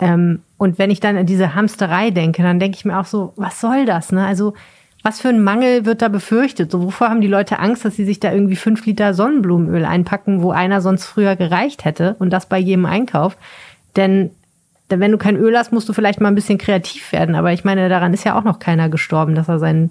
[0.00, 3.32] Ähm, und wenn ich dann an diese Hamsterei denke, dann denke ich mir auch so,
[3.36, 4.10] was soll das?
[4.10, 4.26] Ne?
[4.26, 4.54] Also
[5.02, 6.72] was für ein Mangel wird da befürchtet?
[6.72, 10.42] So, wovor haben die Leute Angst, dass sie sich da irgendwie fünf Liter Sonnenblumenöl einpacken,
[10.42, 13.36] wo einer sonst früher gereicht hätte und das bei jedem Einkauf?
[13.96, 14.30] Denn,
[14.90, 17.34] denn wenn du kein Öl hast, musst du vielleicht mal ein bisschen kreativ werden.
[17.34, 19.90] Aber ich meine, daran ist ja auch noch keiner gestorben, dass er seinen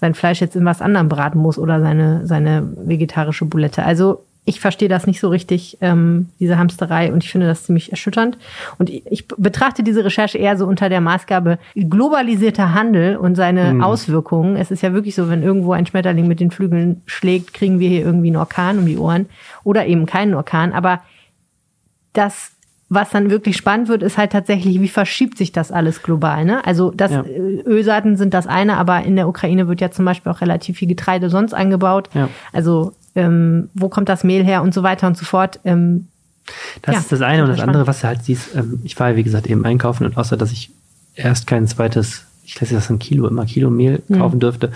[0.00, 3.84] sein Fleisch jetzt in was anderem braten muss oder seine, seine vegetarische Boulette.
[3.84, 7.90] Also ich verstehe das nicht so richtig, ähm, diese Hamsterei, und ich finde das ziemlich
[7.90, 8.38] erschütternd.
[8.78, 13.82] Und ich betrachte diese Recherche eher so unter der Maßgabe globalisierter Handel und seine mhm.
[13.82, 14.56] Auswirkungen.
[14.56, 17.88] Es ist ja wirklich so, wenn irgendwo ein Schmetterling mit den Flügeln schlägt, kriegen wir
[17.88, 19.26] hier irgendwie einen Orkan um die Ohren
[19.62, 20.72] oder eben keinen Orkan.
[20.72, 21.00] Aber
[22.14, 22.52] das
[22.92, 26.44] was dann wirklich spannend wird, ist halt tatsächlich, wie verschiebt sich das alles global.
[26.44, 26.64] Ne?
[26.66, 27.22] Also das ja.
[27.22, 30.78] Äh, Ölsaaten sind das eine, aber in der Ukraine wird ja zum Beispiel auch relativ
[30.78, 32.10] viel Getreide sonst angebaut.
[32.14, 32.28] Ja.
[32.52, 35.60] Also ähm, wo kommt das Mehl her und so weiter und so fort.
[35.64, 36.08] Ähm,
[36.82, 37.76] das ja, ist das eine und das spannend.
[37.76, 40.36] andere, was du halt siehst, ähm, ich war ja wie gesagt eben einkaufen und außer
[40.36, 40.70] dass ich
[41.14, 44.18] erst kein zweites, ich lasse das ein Kilo, immer Kilo Mehl mhm.
[44.18, 44.72] kaufen dürfte,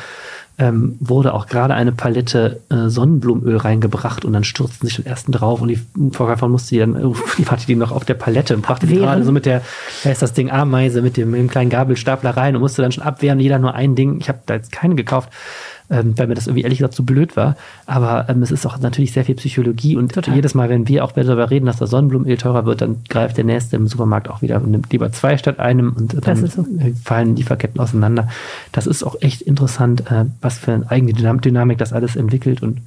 [0.57, 5.33] ähm, wurde auch gerade eine Palette äh, Sonnenblumenöl reingebracht und dann stürzten sich den ersten
[5.33, 5.81] drauf und die
[6.13, 8.97] Verkäuferin musste die dann, uh, die hatte die noch auf der Palette und brachte die
[8.97, 9.63] gerade so mit der,
[10.05, 12.93] wer ist das Ding, Ameise mit dem, mit dem kleinen Gabelstapler rein und musste dann
[12.93, 14.21] schon abwehren, jeder nur ein Ding.
[14.21, 15.31] Ich habe da jetzt keine gekauft
[15.91, 17.57] ähm, weil mir das irgendwie ehrlich gesagt zu so blöd war.
[17.87, 20.35] Aber ähm, es ist auch natürlich sehr viel Psychologie und Total.
[20.35, 23.45] jedes Mal, wenn wir auch darüber reden, dass das Sonnenblumenöl teurer wird, dann greift der
[23.45, 26.65] Nächste im Supermarkt auch wieder und nimmt lieber zwei statt einem und dann so.
[27.05, 28.29] fallen Lieferketten auseinander.
[28.73, 32.81] Das ist auch echt interessant, äh, was für eine eigene Dynamik das alles entwickelt und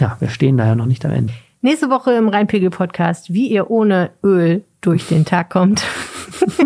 [0.00, 1.32] ja, wir stehen da ja noch nicht am Ende.
[1.62, 5.82] Nächste Woche im Rheinpegel-Podcast, wie ihr ohne Öl durch den Tag kommt.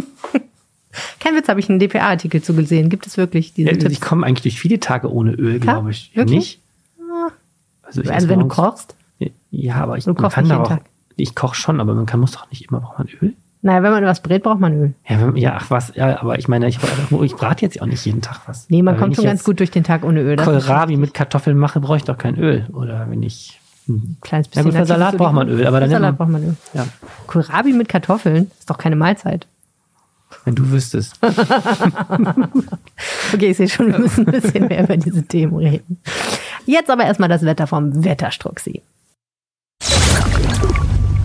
[1.20, 2.88] Kein Witz, habe ich einen DPA-Artikel zu gesehen.
[2.88, 5.90] Gibt es wirklich diese ja, also Ich komme eigentlich durch viele Tage ohne Öl, glaube
[5.90, 6.10] ich.
[6.14, 6.38] Wirklich?
[6.38, 6.60] Nicht?
[7.82, 8.94] Also, also wenn du kochst?
[9.50, 10.78] Ja, aber ich, kann da auch,
[11.16, 13.32] ich koche schon, aber man kann, muss doch nicht immer, braucht man Öl?
[13.60, 14.94] Naja, wenn man was brät, braucht man Öl.
[15.08, 16.78] Ja, wenn, ja ach was, ja, aber ich meine, ich,
[17.22, 18.68] ich brate jetzt auch nicht jeden Tag was.
[18.68, 20.36] Nee, man kommt schon ganz gut durch den Tag ohne Öl.
[20.36, 22.66] Kohlrabi mit Kartoffeln mache, brauche ich doch kein Öl.
[22.72, 24.66] Oder wenn ich ein kleines bisschen.
[24.66, 25.88] Ja gut, für Salat braucht man Öl, aber dann.
[25.88, 26.56] Für Salat braucht man Öl.
[26.74, 26.86] Ja.
[27.26, 29.46] Kohlrabi mit Kartoffeln ist doch keine Mahlzeit.
[30.44, 31.18] Wenn du wüsstest.
[33.32, 36.00] okay, ich sehe schon, wir müssen ein bisschen mehr über diese Themen reden.
[36.66, 38.82] Jetzt aber erstmal das Wetter vom Wetterstruxi.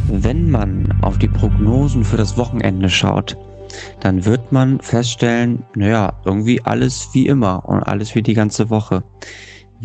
[0.08, 3.36] Wenn man auf die Prognosen für das Wochenende schaut,
[4.00, 9.04] dann wird man feststellen, naja, irgendwie alles wie immer und alles wie die ganze Woche.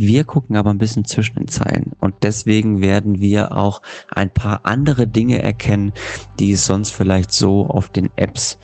[0.01, 4.61] Wir gucken aber ein bisschen zwischen den Zeilen und deswegen werden wir auch ein paar
[4.63, 5.93] andere Dinge erkennen,
[6.39, 8.61] die es sonst vielleicht so auf den Apps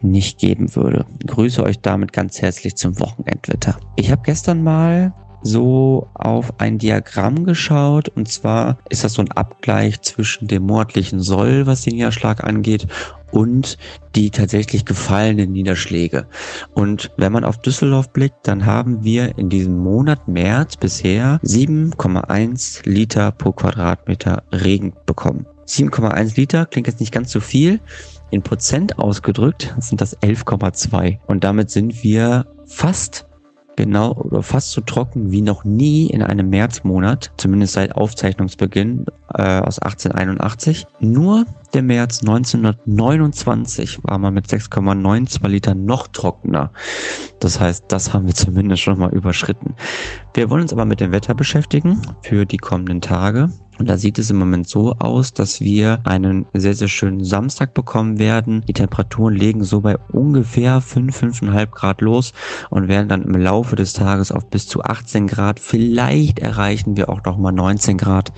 [0.00, 1.04] nicht geben würde.
[1.18, 3.80] Ich grüße euch damit ganz herzlich zum Wochenendwetter.
[3.96, 5.12] Ich habe gestern mal
[5.46, 11.20] so auf ein Diagramm geschaut und zwar ist das so ein Abgleich zwischen dem monatlichen
[11.20, 12.86] Soll, was den Niederschlag angeht,
[13.32, 13.76] und
[14.14, 16.26] die tatsächlich gefallenen Niederschläge.
[16.74, 22.88] Und wenn man auf Düsseldorf blickt, dann haben wir in diesem Monat März bisher 7,1
[22.88, 25.46] Liter pro Quadratmeter Regen bekommen.
[25.66, 27.80] 7,1 Liter klingt jetzt nicht ganz so viel.
[28.30, 31.18] In Prozent ausgedrückt sind das 11,2.
[31.26, 33.26] Und damit sind wir fast
[33.76, 39.60] genau oder fast so trocken wie noch nie in einem Märzmonat, zumindest seit Aufzeichnungsbeginn äh,
[39.60, 40.86] aus 1881.
[41.00, 46.72] Nur der März 1929 war man mit 6,92 Litern noch trockener.
[47.40, 49.74] Das heißt, das haben wir zumindest schon mal überschritten.
[50.34, 53.50] Wir wollen uns aber mit dem Wetter beschäftigen für die kommenden Tage.
[53.78, 57.74] Und da sieht es im Moment so aus, dass wir einen sehr, sehr schönen Samstag
[57.74, 58.64] bekommen werden.
[58.66, 62.32] Die Temperaturen legen so bei ungefähr 5, 5,5 Grad los
[62.70, 65.60] und werden dann im Laufe des Tages auf bis zu 18 Grad.
[65.60, 68.32] Vielleicht erreichen wir auch noch mal 19 Grad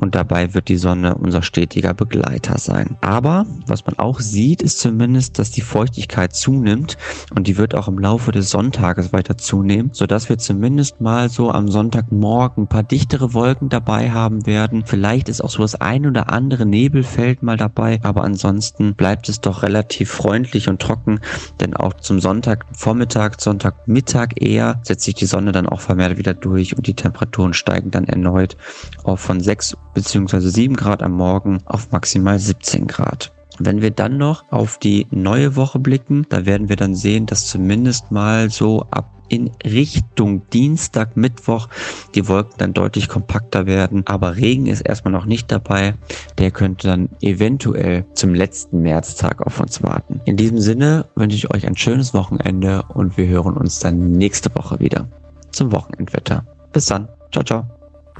[0.00, 2.96] und dabei wird die Sonne unser stetiger Begleiter sein.
[3.00, 6.96] Aber was man auch sieht, ist zumindest, dass die Feuchtigkeit zunimmt
[7.34, 11.50] und die wird auch im Laufe des Sonntages weiter zunehmen, sodass wir zumindest mal so
[11.50, 14.84] am Sonntagmorgen ein paar dichtere Wolken dabei haben werden.
[14.86, 19.40] Vielleicht ist auch so das ein oder andere Nebelfeld mal dabei, aber ansonsten bleibt es
[19.40, 21.20] doch relativ freundlich und trocken,
[21.60, 26.76] denn auch zum Sonntagvormittag, Sonntagmittag eher setzt sich die Sonne dann auch vermehrt wieder durch
[26.76, 28.56] und die Temperaturen steigen dann erneut
[29.04, 30.40] auf von 6 bzw.
[30.40, 33.32] 7 Grad am Morgen auf maximal 17 Grad.
[33.58, 37.46] Wenn wir dann noch auf die neue Woche blicken, da werden wir dann sehen, dass
[37.46, 41.68] zumindest mal so ab in Richtung Dienstag, Mittwoch
[42.14, 44.02] die Wolken dann deutlich kompakter werden.
[44.06, 45.94] Aber Regen ist erstmal noch nicht dabei.
[46.38, 50.20] Der könnte dann eventuell zum letzten Märztag auf uns warten.
[50.24, 54.54] In diesem Sinne wünsche ich euch ein schönes Wochenende und wir hören uns dann nächste
[54.54, 55.06] Woche wieder
[55.52, 56.44] zum Wochenendwetter.
[56.72, 57.08] Bis dann.
[57.32, 57.64] Ciao, ciao.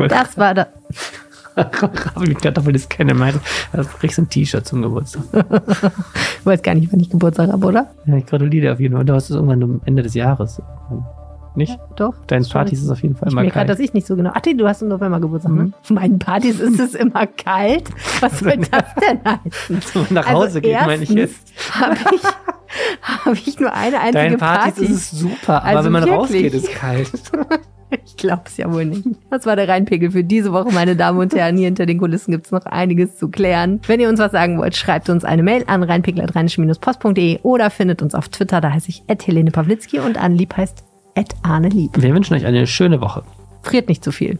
[0.08, 0.68] Das war da.
[1.54, 3.40] Kartoffeln ist keine Meinung.
[3.72, 5.22] Da kriegst du ein T-Shirt zum Geburtstag.
[5.32, 5.90] du
[6.44, 7.86] weißt gar nicht, wann ich Geburtstag habe, oder?
[8.06, 9.04] Ja, ich gratuliere dir auf jeden Fall.
[9.04, 10.60] Du hast es irgendwann am Ende des Jahres.
[11.56, 11.76] Nicht?
[11.96, 12.14] Doch.
[12.28, 13.68] Deinen Partys ist auf jeden Fall Ich immer kalt.
[13.68, 14.30] dass ich nicht so genau.
[14.32, 15.62] Ach, du hast im November Geburtstag, ne?
[15.64, 15.74] Mhm.
[15.82, 17.90] Auf meinen Partys ist es immer kalt.
[18.20, 19.80] Was soll das denn heißen?
[19.94, 21.52] Wenn man nach Hause geht, meine ich jetzt.
[21.72, 22.22] Habe ich,
[23.02, 24.84] hab ich nur eine einzige Deinen Partys Party.
[24.92, 26.20] ist es super, aber Also wenn man wirklich?
[26.20, 27.10] rausgeht, ist kalt.
[28.06, 29.04] Ich glaube es ja wohl nicht.
[29.30, 31.56] Das war der Rheinpegel für diese Woche, meine Damen und Herren.
[31.56, 33.80] Hier hinter den Kulissen gibt's noch einiges zu klären.
[33.86, 38.14] Wenn ihr uns was sagen wollt, schreibt uns eine Mail an rheinpegel.rheinische-post.de oder findet uns
[38.14, 40.84] auf Twitter, da heiße ich Helene Pawlitzki und Anlieb heißt
[41.42, 42.00] Arne Lieb.
[42.00, 43.22] Wir wünschen euch eine schöne Woche.
[43.62, 44.38] Friert nicht zu viel.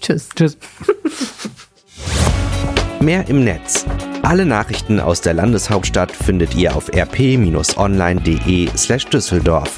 [0.00, 0.28] Tschüss.
[0.34, 0.58] Tschüss.
[3.00, 3.86] Mehr im Netz.
[4.22, 9.76] Alle Nachrichten aus der Landeshauptstadt findet ihr auf rp-online.de slash Düsseldorf.